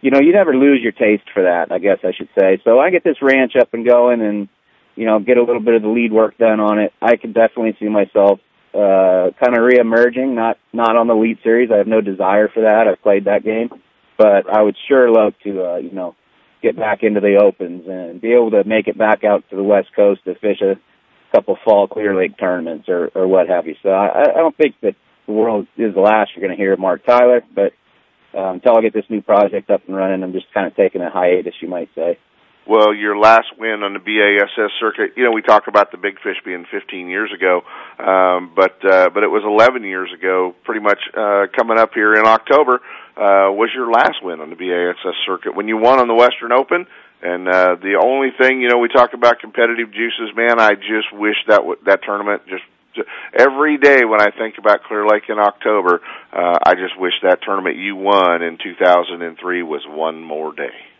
[0.00, 2.60] you know, you never lose your taste for that, I guess I should say.
[2.64, 4.48] So I get this ranch up and going and,
[4.94, 6.92] you know, get a little bit of the lead work done on it.
[7.02, 8.38] I could definitely see myself,
[8.72, 11.70] uh, kind of reemerging, not, not on the Elite Series.
[11.72, 12.86] I have no desire for that.
[12.86, 13.70] I've played that game,
[14.16, 16.14] but I would sure love to, uh, you know,
[16.64, 19.62] get back into the opens and be able to make it back out to the
[19.62, 20.74] West Coast to fish a
[21.34, 23.74] couple fall Clear Lake tournaments or, or what have you.
[23.82, 24.94] So I, I don't think that
[25.26, 27.42] the world is the last you're going to hear of Mark Tyler.
[27.54, 27.72] But
[28.38, 31.02] um, until I get this new project up and running, I'm just kind of taking
[31.02, 32.18] a hiatus, you might say.
[32.66, 36.16] Well, your last win on the BASS circuit, you know, we talk about the big
[36.20, 37.60] fish being 15 years ago,
[37.98, 42.14] um, but uh, but it was 11 years ago, pretty much uh, coming up here
[42.14, 42.80] in October.
[43.16, 46.52] Uh, was your last win on the BASS circuit when you won on the Western
[46.52, 46.86] Open?
[47.22, 50.58] And uh, the only thing, you know, we talk about competitive juices, man.
[50.58, 52.64] I just wish that w- that tournament just
[53.36, 56.00] every day when I think about Clear Lake in October,
[56.32, 60.93] uh, I just wish that tournament you won in 2003 was one more day.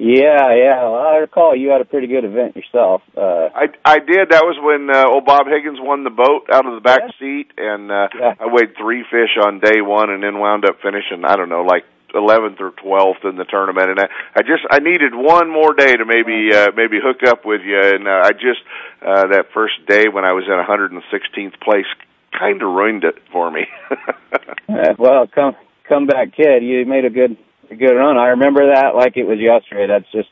[0.00, 0.80] Yeah, yeah.
[0.88, 3.02] Well, I recall you had a pretty good event yourself.
[3.14, 4.32] Uh, I I did.
[4.32, 7.20] That was when uh, old Bob Higgins won the boat out of the back yeah.
[7.20, 8.32] seat, and uh, yeah.
[8.40, 11.28] I weighed three fish on day one, and then wound up finishing.
[11.28, 11.84] I don't know, like
[12.14, 15.92] 11th or 12th in the tournament, and I, I just I needed one more day
[15.92, 18.64] to maybe uh, maybe hook up with you, and uh, I just
[19.04, 21.84] uh, that first day when I was in 116th place
[22.32, 23.68] kind of ruined it for me.
[23.92, 26.64] uh, well, come come back, kid.
[26.64, 27.36] You made a good
[27.70, 28.18] a good run.
[28.18, 29.86] I remember that like it was yesterday.
[29.86, 30.28] That's just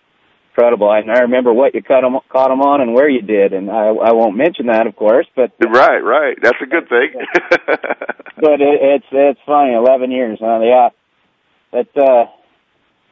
[0.50, 0.88] incredible.
[0.88, 3.70] I, I remember what you caught them caught them on and where you did, and
[3.70, 6.38] I I won't mention that, of course, but right, right.
[6.40, 7.12] That's a good thing.
[8.36, 9.74] but it, it's it's funny.
[9.74, 10.60] Eleven years, huh?
[10.62, 10.90] Yeah
[11.70, 12.26] but uh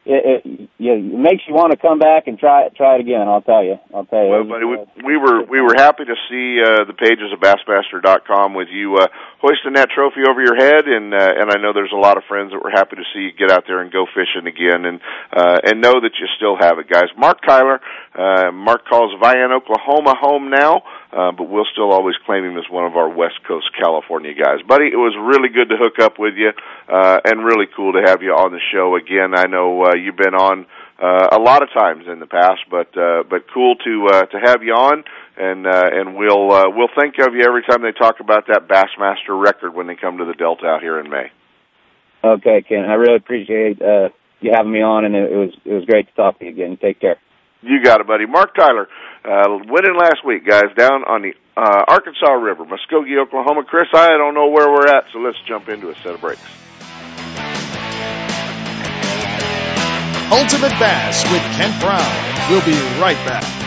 [0.07, 3.27] it, it, it makes you want to come back and try it try it again.
[3.27, 3.75] I'll tell you.
[3.93, 4.31] I'll tell you.
[4.31, 8.01] Well, buddy, we, we were we were happy to see uh, the pages of Bassmaster
[8.01, 9.07] dot com with you uh,
[9.43, 12.23] hoisting that trophy over your head, and uh, and I know there's a lot of
[12.27, 15.01] friends that were happy to see you get out there and go fishing again, and
[15.35, 17.11] uh, and know that you still have it, guys.
[17.17, 17.79] Mark Tyler,
[18.15, 22.65] uh, Mark calls Vian, Oklahoma home now uh, but we'll still always claim him as
[22.69, 24.59] one of our West Coast California guys.
[24.67, 26.51] Buddy, it was really good to hook up with you,
[26.87, 29.33] uh, and really cool to have you on the show again.
[29.35, 30.65] I know uh, you've been on
[30.99, 34.37] uh, a lot of times in the past, but uh, but cool to uh, to
[34.43, 35.03] have you on,
[35.37, 38.67] and uh, and we'll uh, we'll think of you every time they talk about that
[38.67, 41.31] Bassmaster record when they come to the Delta out here in May.
[42.23, 44.09] Okay, Ken, I really appreciate uh,
[44.41, 46.77] you having me on, and it was it was great to talk to you again.
[46.81, 47.17] Take care.
[47.61, 48.25] You got it, buddy.
[48.25, 48.87] Mark Tyler,
[49.25, 53.63] uh, winning last week, guys, down on the uh, Arkansas River, Muskogee, Oklahoma.
[53.63, 56.41] Chris, I don't know where we're at, so let's jump into a set of breaks.
[60.29, 62.51] Ultimate Bass with Kent Brown.
[62.51, 63.66] We'll be right back.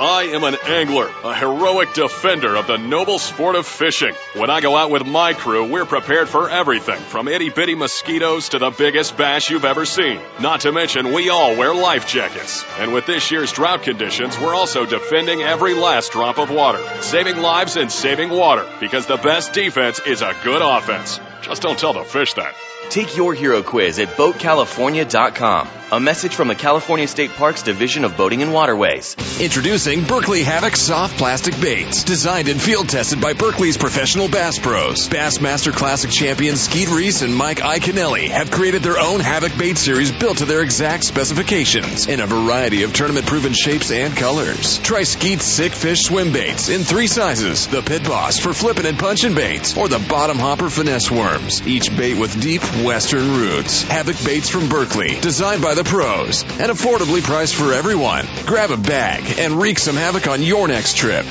[0.00, 4.14] I am an angler, a heroic defender of the noble sport of fishing.
[4.34, 8.50] When I go out with my crew, we're prepared for everything from itty bitty mosquitoes
[8.50, 10.20] to the biggest bass you've ever seen.
[10.40, 12.64] Not to mention, we all wear life jackets.
[12.78, 17.38] And with this year's drought conditions, we're also defending every last drop of water, saving
[17.38, 21.18] lives and saving water because the best defense is a good offense.
[21.42, 22.54] Just don't tell the fish that.
[22.90, 25.68] Take your hero quiz at BoatCalifornia.com.
[25.90, 29.16] A message from the California State Parks Division of Boating and Waterways.
[29.40, 35.08] Introducing Berkley Havoc soft plastic baits, designed and field tested by Berkley's professional bass pros.
[35.08, 40.12] Bassmaster Classic champions Skeet Reese and Mike Iaconelli have created their own Havoc bait series
[40.12, 44.78] built to their exact specifications in a variety of tournament proven shapes and colors.
[44.80, 48.98] Try Skeet's Sick Fish swim baits in three sizes: the Pit Boss for flipping and
[48.98, 51.66] punching baits, or the Bottom Hopper finesse worms.
[51.66, 53.82] Each bait with deep western roots.
[53.82, 58.26] Havoc baits from Berkley, designed by the pros and affordably priced for everyone.
[58.46, 61.26] Grab a bag and wreak some havoc on your next trip.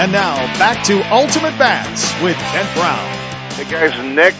[0.00, 3.18] And now back to Ultimate Bass with Kent Brown.
[3.54, 4.38] Hey guys, next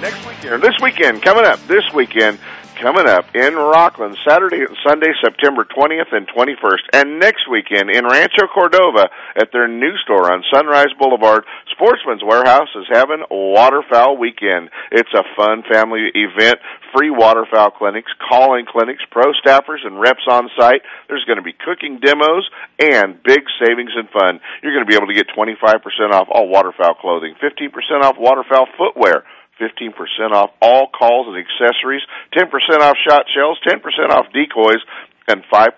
[0.00, 2.38] next weekend, this weekend coming up, this weekend
[2.84, 8.04] coming up in Rockland, Saturday and Sunday, September 20th and 21st, and next weekend in
[8.04, 11.46] Rancho Cordova at their new store on Sunrise Boulevard.
[11.72, 14.68] Sportsman's Warehouse is having Waterfowl Weekend.
[14.92, 16.60] It's a fun family event,
[16.94, 20.82] free waterfowl clinics, calling clinics, pro staffers and reps on site.
[21.08, 22.44] There's going to be cooking demos
[22.78, 24.40] and big savings and fun.
[24.62, 28.68] You're going to be able to get 25% off all waterfowl clothing, 15% off waterfowl
[28.76, 29.24] footwear,
[29.60, 32.02] 15% off all calls and accessories,
[32.34, 34.82] 10% off shot shells, 10% off decoys,
[35.28, 35.70] and 5%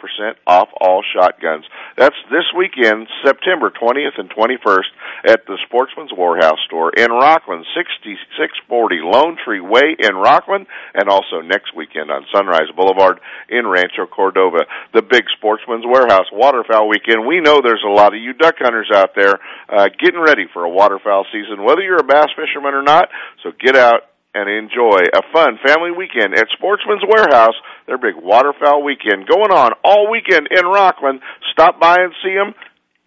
[0.46, 1.64] off all shotguns.
[1.96, 4.90] That's this weekend, September 20th and 21st
[5.26, 11.40] at the Sportsman's Warehouse store in Rockland, 6640 Lone Tree Way in Rockland, and also
[11.42, 14.66] next weekend on Sunrise Boulevard in Rancho Cordova.
[14.92, 17.26] The big Sportsman's Warehouse Waterfowl Weekend.
[17.26, 20.64] We know there's a lot of you duck hunters out there uh, getting ready for
[20.64, 23.08] a waterfowl season, whether you're a bass fisherman or not.
[23.42, 28.84] So get out and enjoy a fun family weekend at Sportsman's Warehouse, their big waterfowl
[28.84, 31.20] weekend going on all weekend in Rockland.
[31.52, 32.54] Stop by and see them.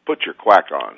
[0.08, 0.98] Put your quack on.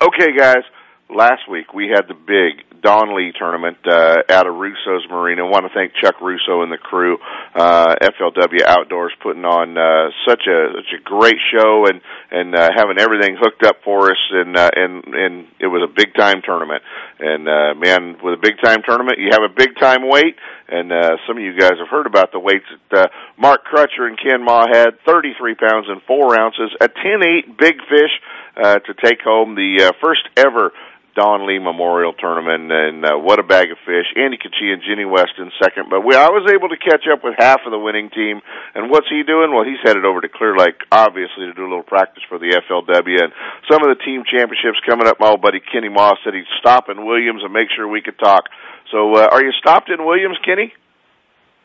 [0.00, 0.62] Okay, guys.
[1.08, 5.40] Last week we had the big Don Lee tournament uh, out of Russo's Marina.
[5.40, 7.16] I want to thank Chuck Russo and the crew,
[7.54, 12.68] uh, FLW Outdoors, putting on uh, such a such a great show and and uh,
[12.76, 14.20] having everything hooked up for us.
[14.32, 16.82] And uh, and and it was a big time tournament.
[17.18, 20.36] And uh, man, with a big time tournament, you have a big time weight.
[20.68, 24.04] And uh, some of you guys have heard about the weights that uh, Mark Crutcher
[24.04, 28.12] and Ken Mah had: 33 pounds and four ounces, a 10-8 big fish
[28.58, 30.70] uh, to take home the uh, first ever
[31.18, 34.06] Don Lee Memorial Tournament, and uh, what a bag of fish.
[34.14, 37.26] Andy Kachia and Jenny West in second, but we I was able to catch up
[37.26, 38.38] with half of the winning team.
[38.78, 39.50] And what's he doing?
[39.50, 42.54] Well, he's headed over to Clear Lake, obviously, to do a little practice for the
[42.54, 43.34] FLW and
[43.66, 45.18] some of the team championships coming up.
[45.18, 48.18] My old buddy Kenny Moss said he'd stop in Williams and make sure we could
[48.22, 48.46] talk.
[48.94, 50.70] So, uh, are you stopped in Williams, Kenny?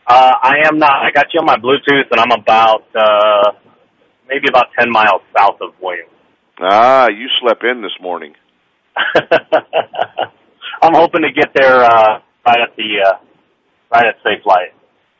[0.10, 0.97] Uh, I am not.
[0.97, 3.54] I got you on my Bluetooth, and I'm about uh,
[4.26, 6.10] maybe about ten miles south of Williams.
[6.58, 8.34] Ah, you slept in this morning.
[10.82, 13.18] I'm hoping to get there uh, right at the uh,
[13.91, 14.74] right at Safe light.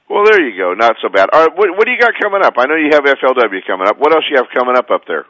[0.09, 0.74] Well, there you go.
[0.74, 1.30] Not so bad.
[1.34, 2.53] All right, what, what do you got coming up?
[2.57, 3.97] I know you have FLW coming up.
[3.97, 5.26] What else you have coming up up there?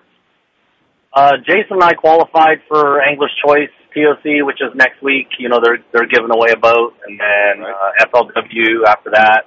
[1.14, 5.28] Uh, Jason and I qualified for Angler's Choice POC, which is next week.
[5.38, 9.46] You know, they're they're giving away a boat, and then uh, FLW after that,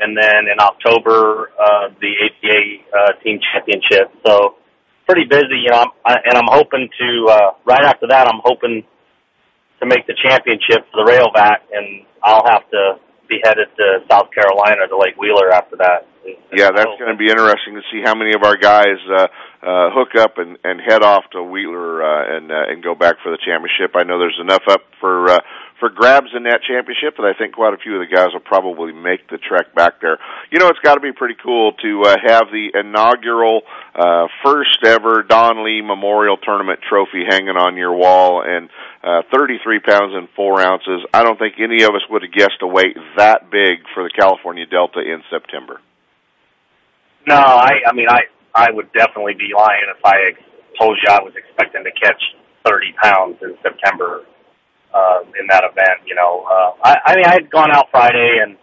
[0.00, 4.14] and then in October uh, the APA uh, Team Championship.
[4.24, 4.54] So
[5.06, 5.84] pretty busy, you know.
[5.84, 8.26] I'm, I, and I'm hoping to uh, right after that.
[8.26, 8.84] I'm hoping
[9.80, 12.98] to make the championship for the Rayovac, and I'll have to
[13.28, 16.06] be headed to South Carolina to Lake Wheeler after that.
[16.52, 19.28] Yeah, that's going to be interesting to see how many of our guys uh,
[19.60, 23.16] uh, hook up and, and head off to Wheeler uh, and uh, and go back
[23.22, 23.94] for the championship.
[23.94, 25.40] I know there's enough up for uh,
[25.80, 28.40] for grabs in that championship that I think quite a few of the guys will
[28.40, 30.18] probably make the trek back there.
[30.50, 33.62] You know, it's got to be pretty cool to uh, have the inaugural
[33.94, 38.70] uh, first ever Don Lee Memorial Tournament trophy hanging on your wall and
[39.02, 41.02] uh, 33 pounds and four ounces.
[41.12, 44.10] I don't think any of us would have guessed a weight that big for the
[44.10, 45.80] California Delta in September.
[47.26, 48.22] No, I, I mean, I,
[48.54, 50.36] I would definitely be lying if I
[50.78, 52.20] told you I was expecting to catch
[52.66, 54.24] 30 pounds in September,
[54.94, 56.46] uh, in that event, you know.
[56.46, 58.56] Uh, I, I mean, I had gone out Friday and,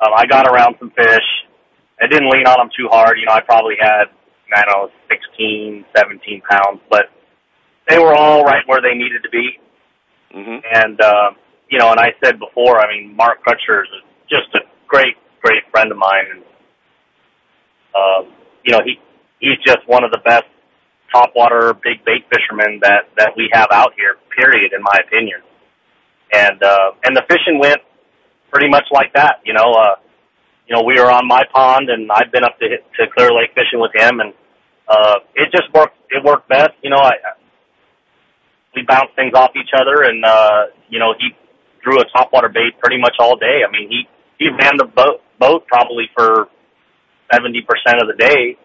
[0.00, 1.28] um, I got around some fish.
[2.00, 3.18] I didn't lean on them too hard.
[3.18, 4.06] You know, I probably had,
[4.54, 7.10] I don't know, 16, 17 pounds, but
[7.88, 9.58] they were all right where they needed to be.
[10.34, 10.58] Mm-hmm.
[10.62, 11.30] And, uh,
[11.70, 13.88] you know, and I said before, I mean, Mark Crutcher is
[14.28, 16.26] just a great, great friend of mine.
[16.30, 16.42] And,
[17.94, 19.00] um, you know, he,
[19.40, 20.46] he's just one of the best
[21.12, 25.40] topwater big bait fishermen that, that we have out here, period, in my opinion.
[26.32, 27.80] And, uh, and the fishing went
[28.50, 29.96] pretty much like that, you know, uh,
[30.68, 33.56] you know, we were on my pond and I've been up to, to Clear Lake
[33.56, 34.34] fishing with him and,
[34.88, 36.72] uh, it just worked, it worked best.
[36.82, 37.12] You know, I,
[38.74, 41.32] we bounced things off each other and, uh, you know, he
[41.82, 43.64] drew a topwater bait pretty much all day.
[43.66, 44.04] I mean, he,
[44.38, 46.48] he ran the boat, boat probably for
[47.32, 47.64] 70%
[48.00, 48.56] of the day.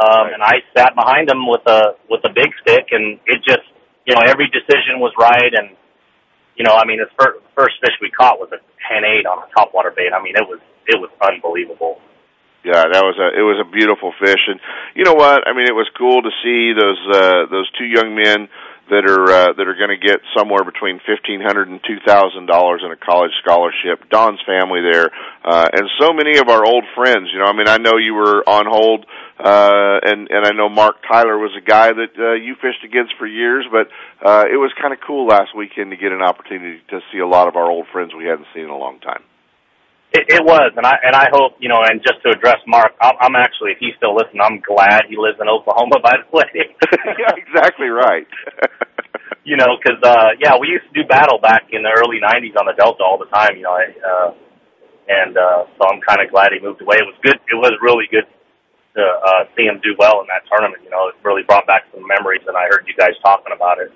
[0.00, 3.64] Um, and I sat behind him with a, with a big stick and it just,
[4.06, 5.52] you know, every decision was right.
[5.52, 5.76] And,
[6.56, 8.60] you know, I mean, the first, first fish we caught was a
[8.92, 10.12] 10-8 on a topwater bait.
[10.12, 12.00] I mean, it was, it was unbelievable.
[12.62, 14.62] Yeah, that was a it was a beautiful fish, and
[14.94, 15.42] you know what?
[15.42, 18.46] I mean, it was cool to see those uh, those two young men
[18.92, 22.44] that are uh, that are going to get somewhere between fifteen hundred and two thousand
[22.44, 24.04] dollars in a college scholarship.
[24.12, 25.08] Don's family there,
[25.44, 27.32] uh, and so many of our old friends.
[27.32, 29.08] You know, I mean, I know you were on hold,
[29.40, 33.16] uh, and and I know Mark Tyler was a guy that uh, you fished against
[33.16, 33.88] for years, but
[34.20, 37.26] uh, it was kind of cool last weekend to get an opportunity to see a
[37.26, 39.24] lot of our old friends we hadn't seen in a long time.
[40.12, 41.80] It, it was, and I and I hope you know.
[41.80, 45.16] And just to address Mark, I'm, I'm actually, if he's still listening, I'm glad he
[45.16, 46.00] lives in Oklahoma.
[46.04, 48.28] By the way, yeah, exactly right.
[49.48, 52.52] you know, because uh, yeah, we used to do battle back in the early '90s
[52.60, 53.56] on the Delta all the time.
[53.56, 54.28] You know, I, uh,
[55.08, 57.00] and uh, so I'm kind of glad he moved away.
[57.00, 57.40] It was good.
[57.48, 58.28] It was really good
[58.94, 60.84] to uh, see him do well in that tournament.
[60.84, 63.80] You know, it really brought back some memories, and I heard you guys talking about
[63.80, 63.90] it.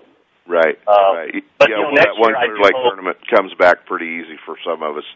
[0.48, 0.78] Right.
[0.86, 1.44] Uh, right.
[1.58, 3.84] But yeah, you know, well, next that one year I Clear hope, tournament comes back
[3.86, 5.06] pretty easy for some of us.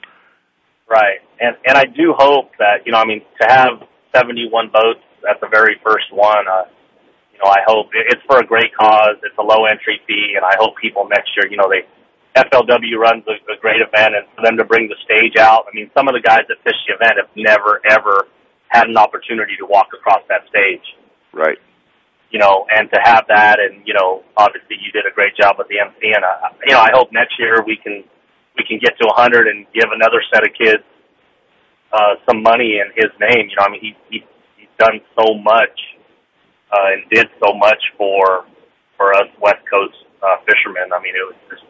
[0.90, 1.22] Right.
[1.38, 5.38] And and I do hope that, you know, I mean, to have 71 votes at
[5.40, 6.66] the very first one, uh,
[7.32, 9.14] you know, I hope it's for a great cause.
[9.22, 11.86] It's a low entry fee, and I hope people next year, you know, they
[12.34, 15.64] FLW runs a, a great event, and for them to bring the stage out.
[15.70, 18.26] I mean, some of the guys that fish the event have never ever
[18.68, 20.84] had an opportunity to walk across that stage.
[21.32, 21.58] Right.
[22.30, 25.54] You know, and to have that, and you know, obviously you did a great job
[25.54, 28.02] with the MC, and uh, you know, I hope next year we can
[28.56, 30.82] we can get to 100 and give another set of kids
[31.92, 33.50] uh, some money in his name.
[33.50, 34.24] You know, I mean, he, he
[34.56, 35.74] he's done so much
[36.70, 38.46] uh, and did so much for
[38.96, 40.92] for us West Coast uh, fishermen.
[40.94, 41.64] I mean, it was just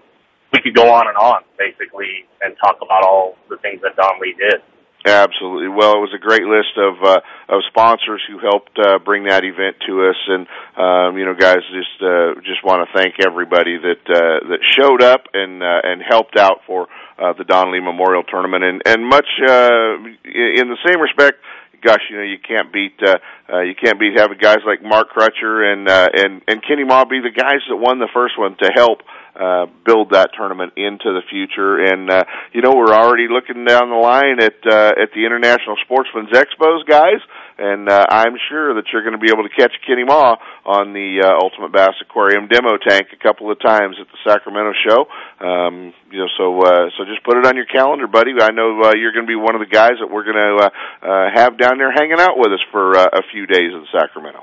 [0.52, 4.20] we could go on and on basically and talk about all the things that Don
[4.20, 4.60] Lee did.
[5.06, 5.68] Absolutely.
[5.68, 9.44] Well, it was a great list of uh, of sponsors who helped uh, bring that
[9.44, 10.44] event to us, and
[10.76, 15.02] um, you know, guys, just uh, just want to thank everybody that uh, that showed
[15.02, 16.86] up and uh, and helped out for
[17.18, 19.96] uh, the Don Lee Memorial Tournament, and and much uh,
[20.28, 21.40] in the same respect.
[21.82, 23.16] Gosh, you know you can't beat uh,
[23.48, 27.20] uh, you can't beat having guys like Mark Crutcher and uh, and and Kenny be
[27.20, 29.00] the guys that won the first one to help
[29.34, 31.80] uh, build that tournament into the future.
[31.80, 35.76] And uh, you know, we're already looking down the line at uh, at the International
[35.84, 37.24] Sportsman's Expos, guys.
[37.60, 40.96] And uh, I'm sure that you're going to be able to catch Kenny Mah on
[40.96, 45.04] the uh, Ultimate Bass Aquarium demo tank a couple of times at the Sacramento show.
[45.44, 48.32] Um, you know, so uh, so just put it on your calendar, buddy.
[48.40, 50.52] I know uh, you're going to be one of the guys that we're going to
[50.56, 50.70] uh,
[51.04, 54.40] uh, have down there hanging out with us for uh, a few days in Sacramento.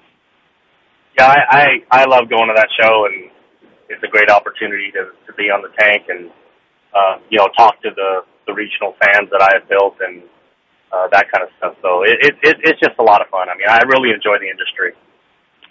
[1.17, 3.33] Yeah, I, I I love going to that show, and
[3.89, 6.29] it's a great opportunity to to be on the tank and
[6.93, 10.23] uh, you know, talk to the the regional fans that I have built and
[10.91, 11.75] uh, that kind of stuff.
[11.81, 13.49] So it, it, it it's just a lot of fun.
[13.49, 14.93] I mean, I really enjoy the industry.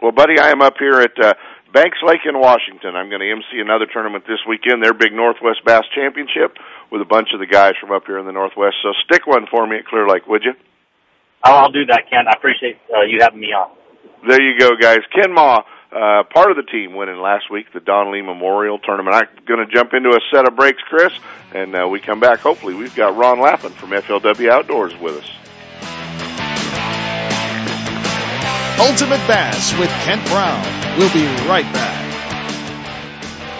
[0.03, 1.33] Well, buddy, I am up here at uh,
[1.73, 2.97] Banks Lake in Washington.
[2.97, 6.57] I'm going to MC another tournament this weekend, their big Northwest Bass Championship,
[6.93, 8.77] with a bunch of the guys from up here in the Northwest.
[8.83, 10.53] So stick one for me at Clear Lake, would you?
[11.43, 12.29] I'll, I'll do that, Ken.
[12.29, 13.71] I appreciate uh, you having me on.
[14.29, 15.01] There you go, guys.
[15.15, 15.63] Ken Mah,
[15.93, 19.17] uh, part of the team winning last week, the Don Lee Memorial Tournament.
[19.17, 21.13] I'm going to jump into a set of breaks, Chris,
[21.55, 22.41] and uh, we come back.
[22.41, 25.31] Hopefully, we've got Ron Lappin from FLW Outdoors with us.
[28.79, 30.99] Ultimate Bass with Kent Brown.
[30.99, 32.16] We'll be right back.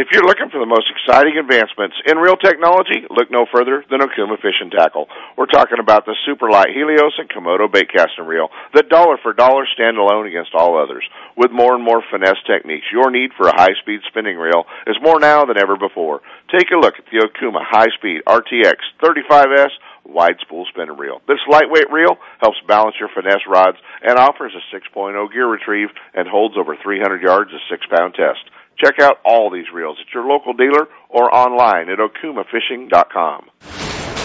[0.00, 4.00] If you're looking for the most exciting advancements in reel technology, look no further than
[4.00, 5.12] Okuma Fish and Tackle.
[5.36, 9.36] We're talking about the Super Light Helios and Komodo bait casting reel, the dollar for
[9.36, 11.04] dollar standalone against all others.
[11.36, 15.20] With more and more finesse techniques, your need for a high-speed spinning reel is more
[15.20, 16.24] now than ever before.
[16.48, 19.76] Take a look at the Okuma High Speed RTX 35S
[20.08, 21.20] wide spool spinning reel.
[21.28, 26.26] This lightweight reel helps balance your finesse rods and offers a 6.0 gear retrieve and
[26.26, 28.48] holds over 300 yards of 6-pound test.
[28.82, 33.89] Check out all these reels at your local dealer or online at okumafishing.com.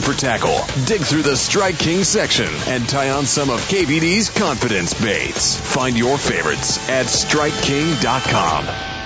[0.00, 4.94] for tackle, dig through the Strike King section and tie on some of KVD's confidence
[4.94, 5.56] baits.
[5.56, 8.93] Find your favorites at StrikeKing.com.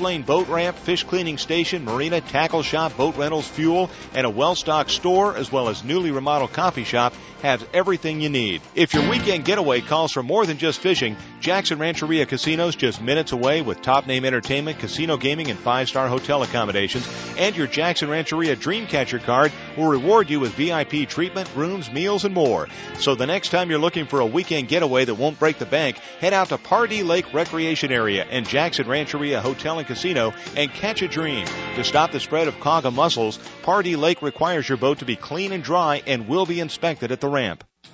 [0.00, 4.54] lane boat ramp, fish cleaning station, marina, tackle shop, boat rentals, fuel, and a well
[4.54, 8.62] stocked store, as well as newly remodeled coffee shop, has everything you need.
[8.74, 13.32] If your weekend getaway calls for more than just fishing, Jackson Rancheria Casinos just minutes
[13.32, 17.08] away with top name entertainment, casino gaming, and five star hotel accommodations.
[17.38, 22.34] And your Jackson Rancheria Dreamcatcher card will reward you with VIP treatment, rooms, meals, and
[22.34, 22.68] more.
[22.98, 25.96] So the next time you're looking for a weekend getaway that won't break the bank,
[26.20, 31.00] head out to Pardee Lake Recreation Area and Jackson Rancheria Hotel and Casino and catch
[31.00, 31.46] a dream.
[31.76, 35.52] To stop the spread of quagga mussels, Pardee Lake requires your boat to be clean
[35.52, 37.64] and dry and will be inspected at the ramp.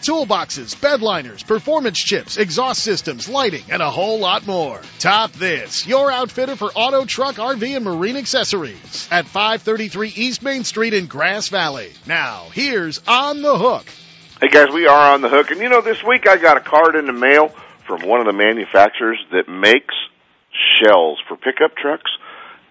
[0.00, 4.80] toolboxes, bed liners, performance chips, exhaust systems, lighting, and a whole lot more.
[4.98, 10.64] Top This, your outfitter for auto, truck, RV, and marine accessories at 533 East Main
[10.64, 11.92] Street in Grass Valley.
[12.06, 13.86] Now, here's On the Hook.
[14.40, 16.60] Hey guys, we are on the hook, and you know, this week I got a
[16.60, 17.54] card in the mail
[17.86, 19.94] from one of the manufacturers that makes
[20.82, 22.10] shells for pickup trucks,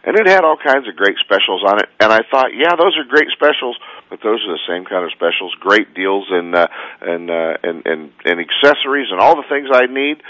[0.04, 1.90] and it had all kinds of great specials on it.
[2.00, 3.78] And I thought, yeah, those are great specials,
[4.14, 6.68] but those are the same kind of specials, great deals and uh,
[7.02, 10.22] and, uh, and and and accessories and all the things I need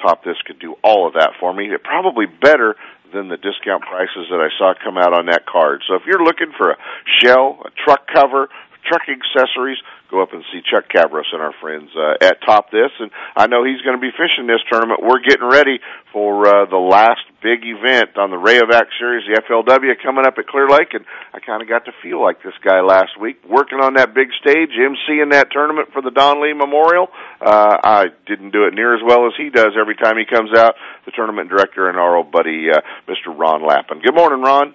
[0.00, 1.72] Top This could do all of that for me.
[1.72, 2.76] It probably better
[3.12, 5.82] than the discount prices that I saw come out on that card.
[5.88, 6.76] So if you're looking for a
[7.20, 8.48] shell, a truck cover,
[8.84, 9.78] truck accessories,
[10.10, 12.90] go up and see Chuck Cavros and our friends uh, at Top This.
[12.98, 15.00] And I know he's going to be fishing this tournament.
[15.02, 15.78] We're getting ready
[16.12, 20.46] for uh, the last big event on the Rayovac Series, the FLW, coming up at
[20.46, 20.94] Clear Lake.
[20.94, 21.04] And
[21.34, 24.28] I kind of got to feel like this guy last week, working on that big
[24.40, 27.08] stage, emceeing that tournament for the Don Lee Memorial.
[27.40, 30.50] Uh, I didn't do it near as well as he does every time he comes
[30.56, 30.74] out.
[31.04, 33.36] The tournament director and our old buddy, uh, Mr.
[33.36, 34.00] Ron Lappin.
[34.00, 34.74] Good morning, Ron.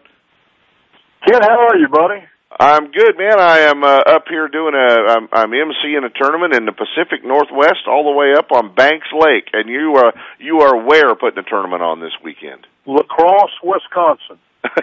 [1.28, 2.26] Ken, how are you, buddy?
[2.60, 3.40] I'm good, man.
[3.40, 5.16] I am uh, up here doing a.
[5.16, 9.08] I'm, I'm emceeing a tournament in the Pacific Northwest, all the way up on Banks
[9.14, 12.68] Lake, and you are you are where putting a tournament on this weekend?
[12.86, 14.38] La Crosse, Wisconsin.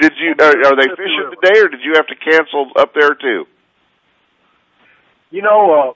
[0.00, 3.14] did you are, are they fishing today, or did you have to cancel up there
[3.14, 3.44] too?
[5.30, 5.94] You know,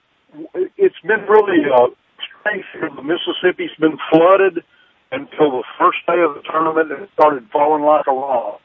[0.55, 1.89] uh, it's been really uh,
[2.31, 2.65] strange.
[2.75, 4.63] The Mississippi's been flooded
[5.11, 8.61] until the first day of the tournament, and it started falling like a rock.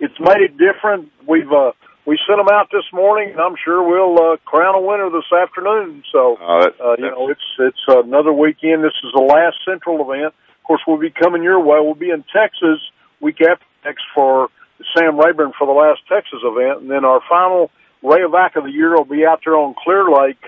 [0.00, 1.10] It's made it different.
[1.26, 1.72] We've uh,
[2.06, 5.26] we sent them out this morning, and I'm sure we'll uh, crown a winner this
[5.32, 6.04] afternoon.
[6.12, 8.84] So oh, that, uh, you know, it's it's another weekend.
[8.84, 10.34] This is the last Central event.
[10.34, 11.78] Of course, we'll be coming your way.
[11.80, 12.80] We'll be in Texas
[13.20, 14.48] week after next for
[14.94, 17.70] Sam Rayburn for the last Texas event, and then our final
[18.02, 20.42] Rayovac of the year will be out there on Clear Lake,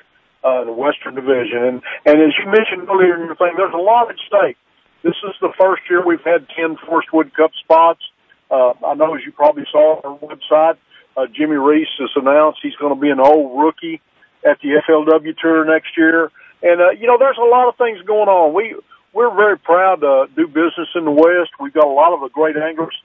[0.45, 1.59] uh, the Western Division.
[1.59, 4.59] And and as you mentioned earlier in your thing, there's a lot at stake.
[5.03, 8.03] This is the first year we've had ten Forrest Wood Cup spots.
[8.51, 10.77] Uh, I know as you probably saw on our website,
[11.17, 14.01] uh, Jimmy Reese has announced he's going to be an old rookie
[14.45, 16.31] at the FLW Tour next year.
[16.63, 18.55] And, uh, you know, there's a lot of things going on.
[18.55, 18.77] We,
[19.13, 21.51] we're very proud to do business in the West.
[21.61, 22.97] We've got a lot of the great anglers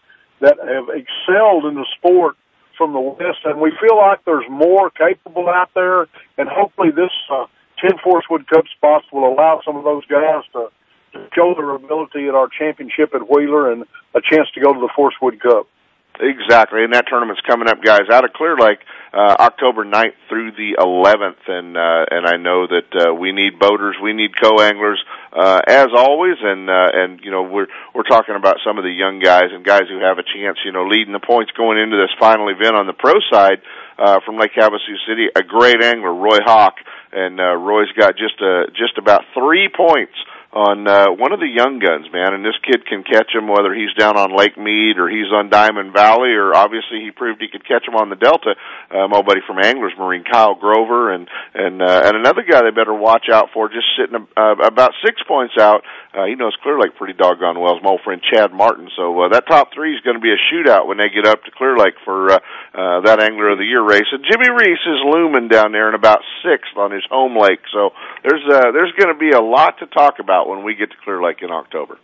[0.41, 2.36] that have excelled in the sport
[2.78, 7.12] from the West, and we feel like there's more capable out there, and hopefully this,
[7.32, 7.46] uh,
[7.80, 10.70] 10 Forrest Wood Cup spots will allow some of those guys to,
[11.36, 13.84] show their ability at our championship at Wheeler and
[14.16, 15.68] a chance to go to the Forrest Wood Cup.
[16.20, 18.78] Exactly, and that tournament's coming up, guys, out of Clear Lake,
[19.14, 23.57] uh, October 9th through the 11th, and uh, and I know that uh, we need
[23.57, 25.01] boaters, we need co-anglers,
[25.34, 28.93] uh, as always, and uh, and you know we're we're talking about some of the
[28.93, 31.97] young guys and guys who have a chance, you know, leading the points going into
[31.97, 33.66] this final event on the pro side
[33.97, 36.76] uh, from Lake Havasu City, a great angler, Roy Hawk,
[37.11, 40.14] and uh, Roy's got just uh, just about three points
[40.54, 42.38] on uh, one of the young guns, man.
[42.38, 45.49] And this kid can catch him whether he's down on Lake Mead or he's on
[45.49, 48.54] Diamond Valley, or obviously he proved he could catch him on the Delta.
[48.93, 52.70] Uh, my buddy from Anglers Marine, Kyle Grover, and and uh, and another guy they
[52.70, 55.82] better watch out for, just sitting uh, about six points out.
[56.14, 57.76] Uh, he knows Clear Lake pretty doggone well.
[57.76, 58.88] Is my old friend Chad Martin.
[58.95, 61.43] So uh, that top three is going to be a shootout when they get up
[61.43, 64.06] to Clear Lake for uh, uh, that Angler of the Year race.
[64.14, 67.66] And Jimmy Reese is looming down there in about sixth on his home lake.
[67.74, 70.76] So there's uh, there's going to be a lot to talk about out when we
[70.76, 71.98] get to Clear Lake in October?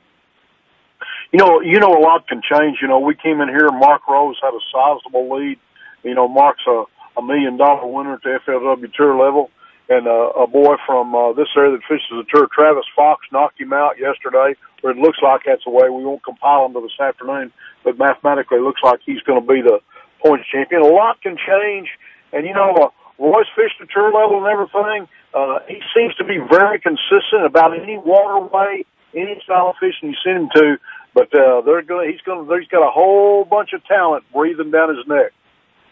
[1.32, 2.80] You know, you know, a lot can change.
[2.82, 3.70] You know, we came in here.
[3.72, 5.60] Mark Rose had a sizable lead.
[6.04, 6.84] You know, Mark's a,
[7.18, 9.52] a million dollar winner at the FLW Tour level,
[9.90, 13.60] and uh, a boy from uh, this area that fishes the tour, Travis Fox, knocked
[13.60, 14.56] him out yesterday.
[14.82, 15.90] Or it looks like that's the way.
[15.90, 17.52] We won't compile them to this afternoon,
[17.84, 19.80] but mathematically, it looks like he's going to be the
[20.26, 20.82] points champion.
[20.82, 21.90] A lot can change,
[22.32, 25.08] and you know, uh, Roy's fished the tour level and everything.
[25.34, 28.84] Uh, he seems to be very consistent about any waterway,
[29.16, 30.78] any style of fishing you send him to.
[31.14, 32.12] But uh, they're going.
[32.12, 32.48] He's going.
[32.60, 35.34] He's got a whole bunch of talent breathing down his neck.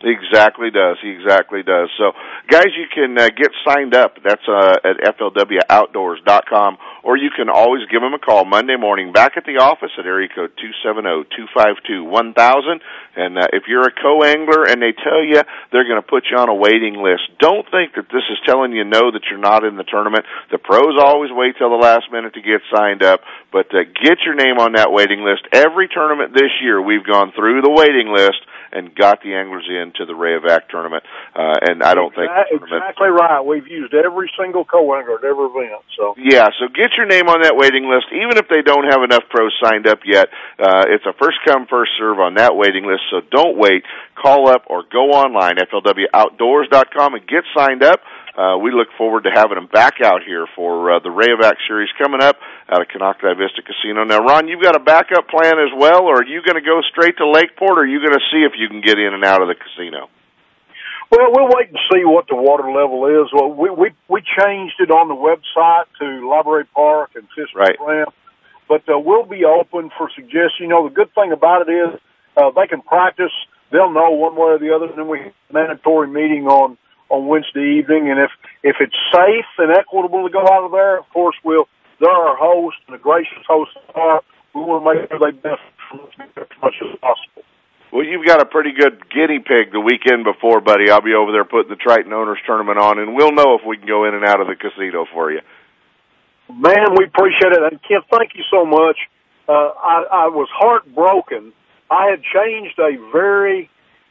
[0.03, 0.97] Exactly does.
[1.01, 1.89] He exactly does.
[1.97, 2.11] So,
[2.49, 4.17] guys, you can uh, get signed up.
[4.23, 6.77] That's uh, at flwoutdoors.com,
[7.07, 10.05] or you can always give them a call Monday morning back at the office at
[10.05, 12.83] area code two seven zero two five two one thousand.
[13.15, 15.39] And uh, if you're a co-angler and they tell you
[15.71, 18.75] they're going to put you on a waiting list, don't think that this is telling
[18.75, 20.27] you no that you're not in the tournament.
[20.51, 23.23] The pros always wait till the last minute to get signed up,
[23.55, 25.47] but uh, get your name on that waiting list.
[25.55, 30.05] Every tournament this year, we've gone through the waiting list and got the anglers into
[30.05, 31.03] the Ray of Rayovac tournament.
[31.33, 33.41] Uh, and I don't exactly, think exactly right.
[33.41, 35.81] We've used every single co-angler at every event.
[35.95, 39.05] So yeah, so get your name on that waiting list, even if they don't have
[39.05, 40.27] enough pros signed up yet.
[40.59, 43.05] Uh, it's a first come first serve on that waiting list.
[43.11, 43.83] So don't wait.
[44.17, 48.01] Call up or go online flwoutdoors.com and get signed up
[48.37, 51.89] uh, we look forward to having them back out here for uh, the Rayovac series
[51.97, 52.37] coming up
[52.69, 54.05] out of Konocti Vista Casino.
[54.05, 56.79] Now, Ron, you've got a backup plan as well, or are you going to go
[56.93, 59.25] straight to Lakeport, or are you going to see if you can get in and
[59.25, 60.07] out of the casino?
[61.11, 63.31] Well, we'll wait and see what the water level is.
[63.33, 67.77] Well, we we we changed it on the website to Library Park and Fish right.
[67.79, 68.13] Ramp,
[68.67, 70.59] but uh, we'll be open for suggestions.
[70.59, 71.99] You know, the good thing about it is
[72.35, 73.31] uh, they can practice.
[73.71, 74.87] They'll know one way or the other.
[74.87, 76.77] And then we have a mandatory meeting on
[77.09, 78.31] on Wednesday evening, and if
[78.63, 81.67] if it's safe and equitable to go out of there, of course we'll
[81.99, 84.21] They're our host and the gracious host are.
[84.53, 86.01] We want to make sure they benefit from
[86.37, 87.43] as much as possible.
[87.91, 90.89] Well, you've got a pretty good guinea pig the weekend before, buddy.
[90.89, 93.77] I'll be over there putting the Triton Owners Tournament on, and we'll know if we
[93.77, 95.39] can go in and out of the casino for you.
[96.49, 97.63] Man, we appreciate it.
[97.63, 98.97] And Kent, thank you so much.
[99.47, 101.53] Uh, I, I was heartbroken.
[101.89, 103.69] I had changed a very,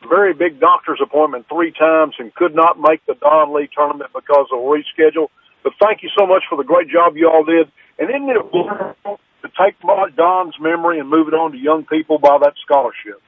[0.09, 4.49] very big doctor's appointment three times and could not make the Don Lee tournament because
[4.53, 5.29] of a reschedule.
[5.63, 7.71] But thank you so much for the great job you all did.
[7.99, 9.77] And isn't it wonderful to take
[10.17, 13.21] Don's memory and move it on to young people by that scholarship?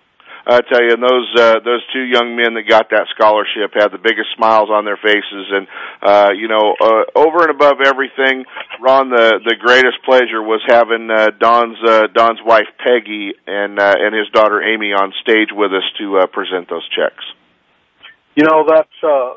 [0.46, 3.92] I tell you, and those uh, those two young men that got that scholarship had
[3.92, 5.66] the biggest smiles on their faces, and
[6.02, 8.44] uh, you know, uh, over and above everything,
[8.80, 13.94] Ron, the the greatest pleasure was having uh, Don's uh, Don's wife Peggy and uh,
[13.98, 17.24] and his daughter Amy on stage with us to uh, present those checks.
[18.34, 19.34] You know, that's uh,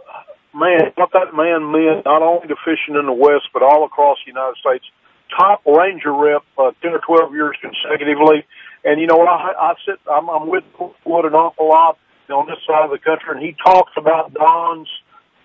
[0.54, 4.18] man, what that man meant not only to fishing in the West, but all across
[4.24, 4.86] the United States.
[5.32, 8.44] Top Ranger rep, uh, ten or twelve years consecutively
[8.84, 10.64] and you know, I, I sit, I'm, I'm with
[11.06, 11.98] Wood an awful lot
[12.30, 14.88] on this side of the country, and he talks about Don's,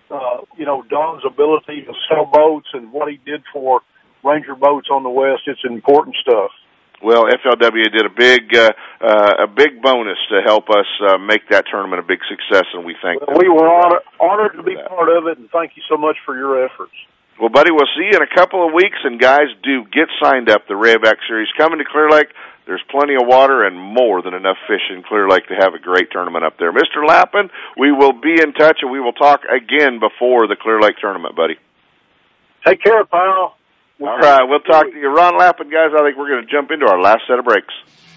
[0.09, 3.81] uh, you know, Don's ability to sell boats and what he did for
[4.23, 5.43] Ranger boats on the West.
[5.47, 6.51] It's important stuff.
[7.03, 8.71] Well, FLW did a big, uh,
[9.01, 12.83] uh, a big bonus to help us uh, make that tournament a big success, and
[12.83, 13.37] we thank well.
[13.37, 16.35] We were honored, honored to be part of it, and thank you so much for
[16.35, 16.93] your efforts.
[17.39, 20.49] Well, buddy, we'll see you in a couple of weeks, and guys, do get signed
[20.49, 20.67] up.
[20.67, 22.29] The Rayovac Series coming to Clear Lake.
[22.65, 25.79] There's plenty of water and more than enough fish in Clear Lake to have a
[25.79, 26.73] great tournament up there.
[26.73, 27.05] Mr.
[27.07, 30.97] Lappin, we will be in touch and we will talk again before the Clear Lake
[30.99, 31.55] tournament, buddy.
[32.65, 33.55] Take care, pal.
[33.99, 35.07] We'll All right, we'll talk to you.
[35.07, 37.73] Ron Lappin, guys, I think we're going to jump into our last set of breaks.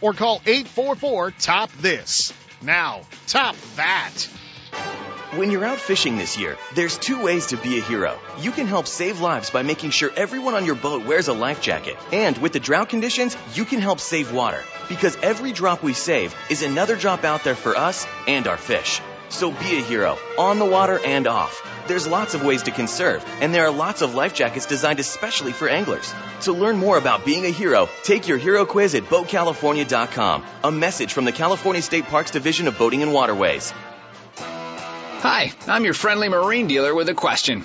[0.00, 2.32] or call 844 TOP THIS.
[2.62, 4.28] Now, top that.
[5.36, 8.18] When you're out fishing this year, there's two ways to be a hero.
[8.40, 11.62] You can help save lives by making sure everyone on your boat wears a life
[11.62, 11.96] jacket.
[12.12, 14.62] And with the drought conditions, you can help save water.
[14.88, 19.00] Because every drop we save is another drop out there for us and our fish.
[19.30, 21.66] So be a hero, on the water and off.
[21.86, 25.52] There's lots of ways to conserve, and there are lots of life jackets designed especially
[25.52, 26.12] for anglers.
[26.42, 30.44] To learn more about being a hero, take your hero quiz at BoatCalifornia.com.
[30.64, 33.72] A message from the California State Parks Division of Boating and Waterways.
[34.36, 37.64] Hi, I'm your friendly marine dealer with a question.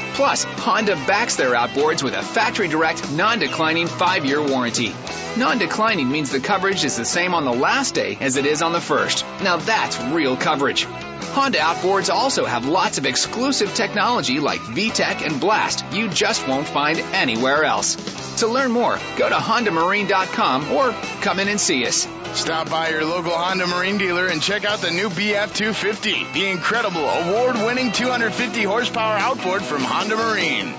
[0.13, 4.93] Plus, Honda backs their outboards with a factory direct, non declining 5 year warranty.
[5.37, 8.61] Non declining means the coverage is the same on the last day as it is
[8.61, 9.25] on the first.
[9.41, 10.85] Now that's real coverage.
[11.31, 16.67] Honda outboards also have lots of exclusive technology like VTEC and Blast you just won't
[16.67, 17.95] find anywhere else.
[18.39, 22.05] To learn more, go to HondaMarine.com or come in and see us.
[22.33, 26.49] Stop by your local Honda Marine dealer and check out the new BF 250, the
[26.49, 30.73] incredible award winning 250 horsepower outboard from Honda Marine.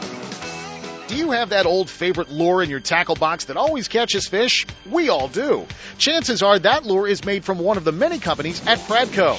[1.08, 4.66] Do you have that old favorite lure in your tackle box that always catches fish?
[4.90, 5.66] We all do.
[5.96, 9.38] Chances are that lure is made from one of the many companies at Pradco.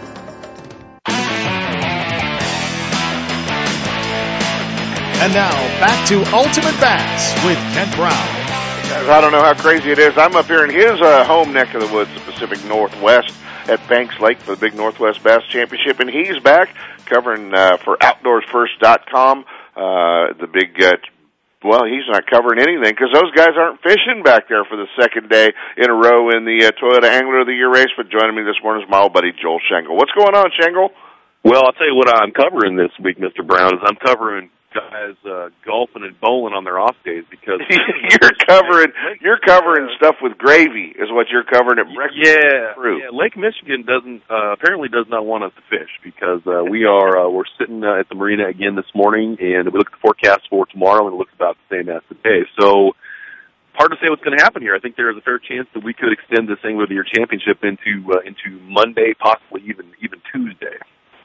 [5.21, 8.41] And now back to Ultimate Bass with Kent Brown.
[9.05, 10.17] I don't know how crazy it is.
[10.17, 13.31] I'm up here in his uh, home neck of the woods, the Pacific Northwest,
[13.69, 17.97] at Banks Lake for the big Northwest Bass Championship, and he's back covering uh, for
[17.97, 19.45] OutdoorsFirst.com.
[19.77, 20.97] Uh, the big uh,
[21.63, 25.29] well, he's not covering anything because those guys aren't fishing back there for the second
[25.29, 27.93] day in a row in the uh, Toyota Angler of the Year race.
[27.95, 29.95] But joining me this morning is my old buddy Joel Shangle.
[29.95, 30.89] What's going on, Shangle?
[31.43, 33.45] Well, I'll tell you what I'm covering this week, Mr.
[33.45, 38.35] Brown, is I'm covering guys uh, golfing and bowling on their off days because you're
[38.47, 38.91] covering
[39.21, 42.23] you're covering stuff with gravy is what you're covering at breakfast.
[42.23, 43.11] Yeah, yeah.
[43.11, 47.19] Lake Michigan doesn't uh, apparently does not want us to fish because uh, we are
[47.19, 50.03] uh, we're sitting uh, at the marina again this morning and we look at the
[50.03, 52.47] forecast for tomorrow and it looks about the same as today.
[52.59, 52.95] So
[53.73, 54.75] hard to say what's going to happen here.
[54.75, 56.95] I think there is a fair chance that we could extend this Angler of the
[56.95, 60.77] Year championship into uh, into Monday, possibly even even Tuesday.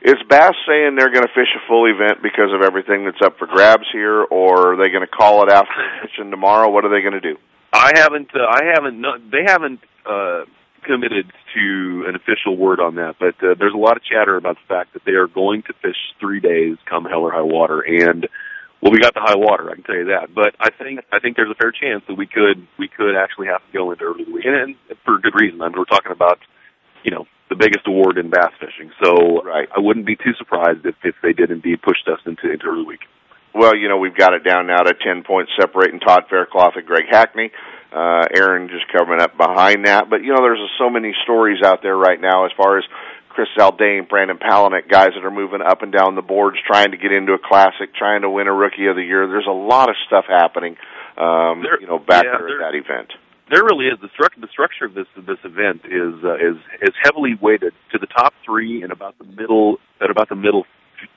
[0.03, 3.38] Is Bass saying they're going to fish a full event because of everything that's up
[3.38, 5.72] for grabs here, or are they going to call it after
[6.03, 6.70] fishing tomorrow?
[6.70, 7.36] What are they going to do?
[7.72, 8.28] I haven't.
[8.34, 9.03] Uh, I haven't.
[9.30, 10.44] They haven't uh,
[10.84, 14.57] committed to an official word on that, but uh, there's a lot of chatter about
[14.57, 17.80] the fact that they are going to fish three days, come hell or high water,
[17.80, 18.28] and
[18.80, 19.70] well, we got the high water.
[19.70, 20.34] I can tell you that.
[20.34, 23.49] But I think I think there's a fair chance that we could we could actually
[23.49, 25.61] have to go into early week, and, and for good reason.
[25.61, 26.38] I mean, we're talking about
[27.03, 28.90] you know the biggest award in bass fishing.
[29.03, 29.68] So right.
[29.74, 32.84] I wouldn't be too surprised if, if they did indeed push us into, into early
[32.84, 33.07] week.
[33.55, 36.84] Well, you know, we've got it down now to 10 points separating Todd Faircloth and
[36.84, 37.51] Greg Hackney.
[37.90, 40.11] Uh, Aaron just coming up behind that.
[40.11, 42.84] But, you know, there's so many stories out there right now as far as
[43.30, 46.97] Chris Zaldain, Brandon Palaniuk, guys that are moving up and down the boards, trying to
[46.99, 49.26] get into a classic, trying to win a Rookie of the Year.
[49.26, 50.76] There's a lot of stuff happening,
[51.16, 53.12] um, there, you know, back yeah, there at that event
[53.51, 54.40] there really is the structure.
[54.40, 58.34] The structure of this this event is uh, is is heavily weighted to the top
[58.44, 60.64] three and about the middle at about the middle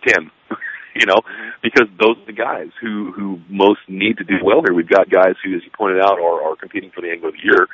[0.05, 0.31] ten.
[0.95, 1.21] you know,
[1.61, 4.73] because those are the guys who who most need to do well here.
[4.73, 7.35] We've got guys who, as you pointed out, are are competing for the Angler of
[7.35, 7.67] the Year,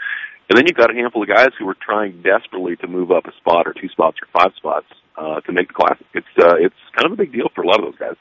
[0.49, 3.25] and then you've got a handful of guys who are trying desperately to move up
[3.25, 4.87] a spot or two spots or five spots
[5.17, 6.05] uh, to make the classic.
[6.13, 8.15] It's uh, it's kind of a big deal for a lot of those guys.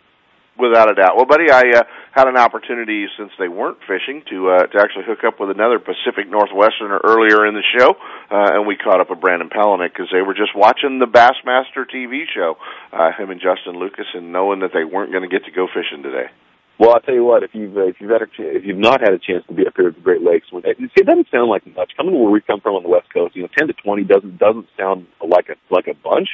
[0.57, 1.17] Without a doubt.
[1.17, 1.83] Well, buddy, I uh,
[2.13, 5.81] had an opportunity since they weren't fishing to uh, to actually hook up with another
[5.81, 7.91] Pacific Northwesterner earlier in the show,
[8.31, 11.83] uh, and we caught up with Brandon Palaniuk because they were just watching the Bassmaster
[11.91, 12.55] TV show,
[12.93, 15.67] uh, him and Justin Lucas, and knowing that they weren't going to get to go
[15.67, 16.31] fishing today.
[16.79, 17.43] Well, I'll tell you what.
[17.43, 19.55] If you've uh, if you've had a ch- if you've not had a chance to
[19.55, 21.93] be up here at the Great Lakes, when it, it doesn't sound like much.
[21.97, 24.39] Coming where we come from on the West Coast, you know, ten to twenty doesn't
[24.39, 26.29] doesn't sound like a like a bunch.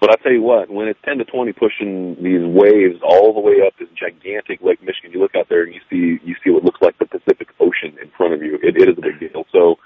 [0.00, 3.40] But I tell you what, when it's 10 to 20 pushing these waves all the
[3.40, 6.50] way up this gigantic Lake Michigan, you look out there and you see you see
[6.50, 8.58] what looks like the Pacific Ocean in front of you.
[8.62, 9.44] It, it is a big deal.
[9.52, 9.76] So,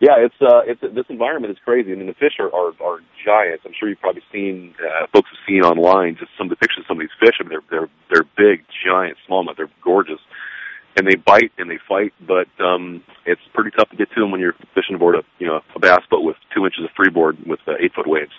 [0.00, 1.92] yeah, it's uh, it's this environment is crazy.
[1.92, 3.62] I mean, the fish are are, are giants.
[3.64, 6.98] I'm sure you've probably seen uh, folks have seen online just some pictures of some
[6.98, 7.38] of these fish.
[7.38, 9.56] I mean, they're they're they're big, giant smallmouth.
[9.56, 10.20] They're gorgeous
[10.96, 14.30] and they bite and they fight, but um, it's pretty tough to get to them
[14.30, 17.38] when you're fishing aboard a you know a bass boat with two inches of freeboard
[17.46, 18.32] with uh, eight foot waves.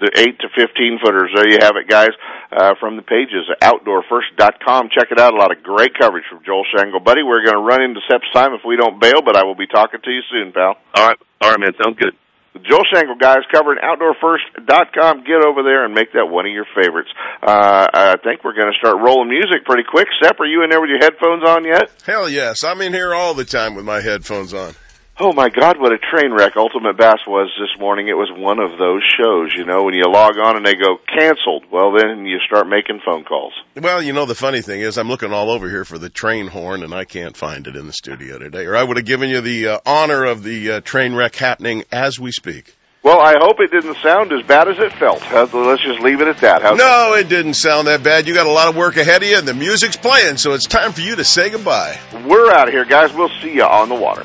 [0.00, 1.30] The eight to fifteen footers.
[1.34, 2.10] There you have it, guys.
[2.50, 4.88] Uh, from the pages outdoorfirst.com.
[4.94, 5.34] Check it out.
[5.34, 7.22] A lot of great coverage from Joel Shangle, buddy.
[7.22, 9.66] We're going to run into Sep's time if we don't bail, but I will be
[9.66, 10.76] talking to you soon, pal.
[10.94, 11.72] All right, all right, man.
[11.82, 12.14] Sounds good.
[12.54, 15.24] Joel Shangle, guys, covering OutdoorFirst.com.
[15.24, 17.10] Get over there and make that one of your favorites.
[17.42, 20.08] Uh, I think we're going to start rolling music pretty quick.
[20.22, 21.90] Sep, are you in there with your headphones on yet?
[22.04, 22.64] Hell yes.
[22.64, 24.74] I'm in here all the time with my headphones on.
[25.20, 28.06] Oh my God, what a train wreck Ultimate Bass was this morning.
[28.06, 30.96] It was one of those shows, you know, when you log on and they go
[31.12, 31.64] canceled.
[31.72, 33.52] Well, then you start making phone calls.
[33.74, 36.46] Well, you know, the funny thing is I'm looking all over here for the train
[36.46, 38.66] horn and I can't find it in the studio today.
[38.66, 41.82] Or I would have given you the uh, honor of the uh, train wreck happening
[41.90, 42.76] as we speak.
[43.02, 45.20] Well, I hope it didn't sound as bad as it felt.
[45.32, 46.62] Let's just leave it at that.
[46.62, 48.28] How's no, it didn't sound that bad.
[48.28, 50.66] You got a lot of work ahead of you and the music's playing, so it's
[50.66, 51.98] time for you to say goodbye.
[52.24, 53.12] We're out of here, guys.
[53.12, 54.24] We'll see you on the water.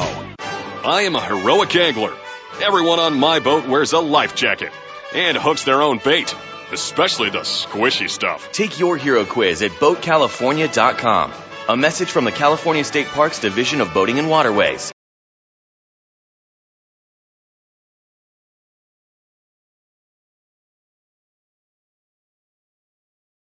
[0.00, 2.14] I am a heroic angler.
[2.62, 4.72] Everyone on my boat wears a life jacket
[5.14, 6.34] and hooks their own bait,
[6.72, 8.50] especially the squishy stuff.
[8.52, 11.32] Take your hero quiz at BoatCalifornia.com.
[11.68, 14.92] A message from the California State Parks Division of Boating and Waterways.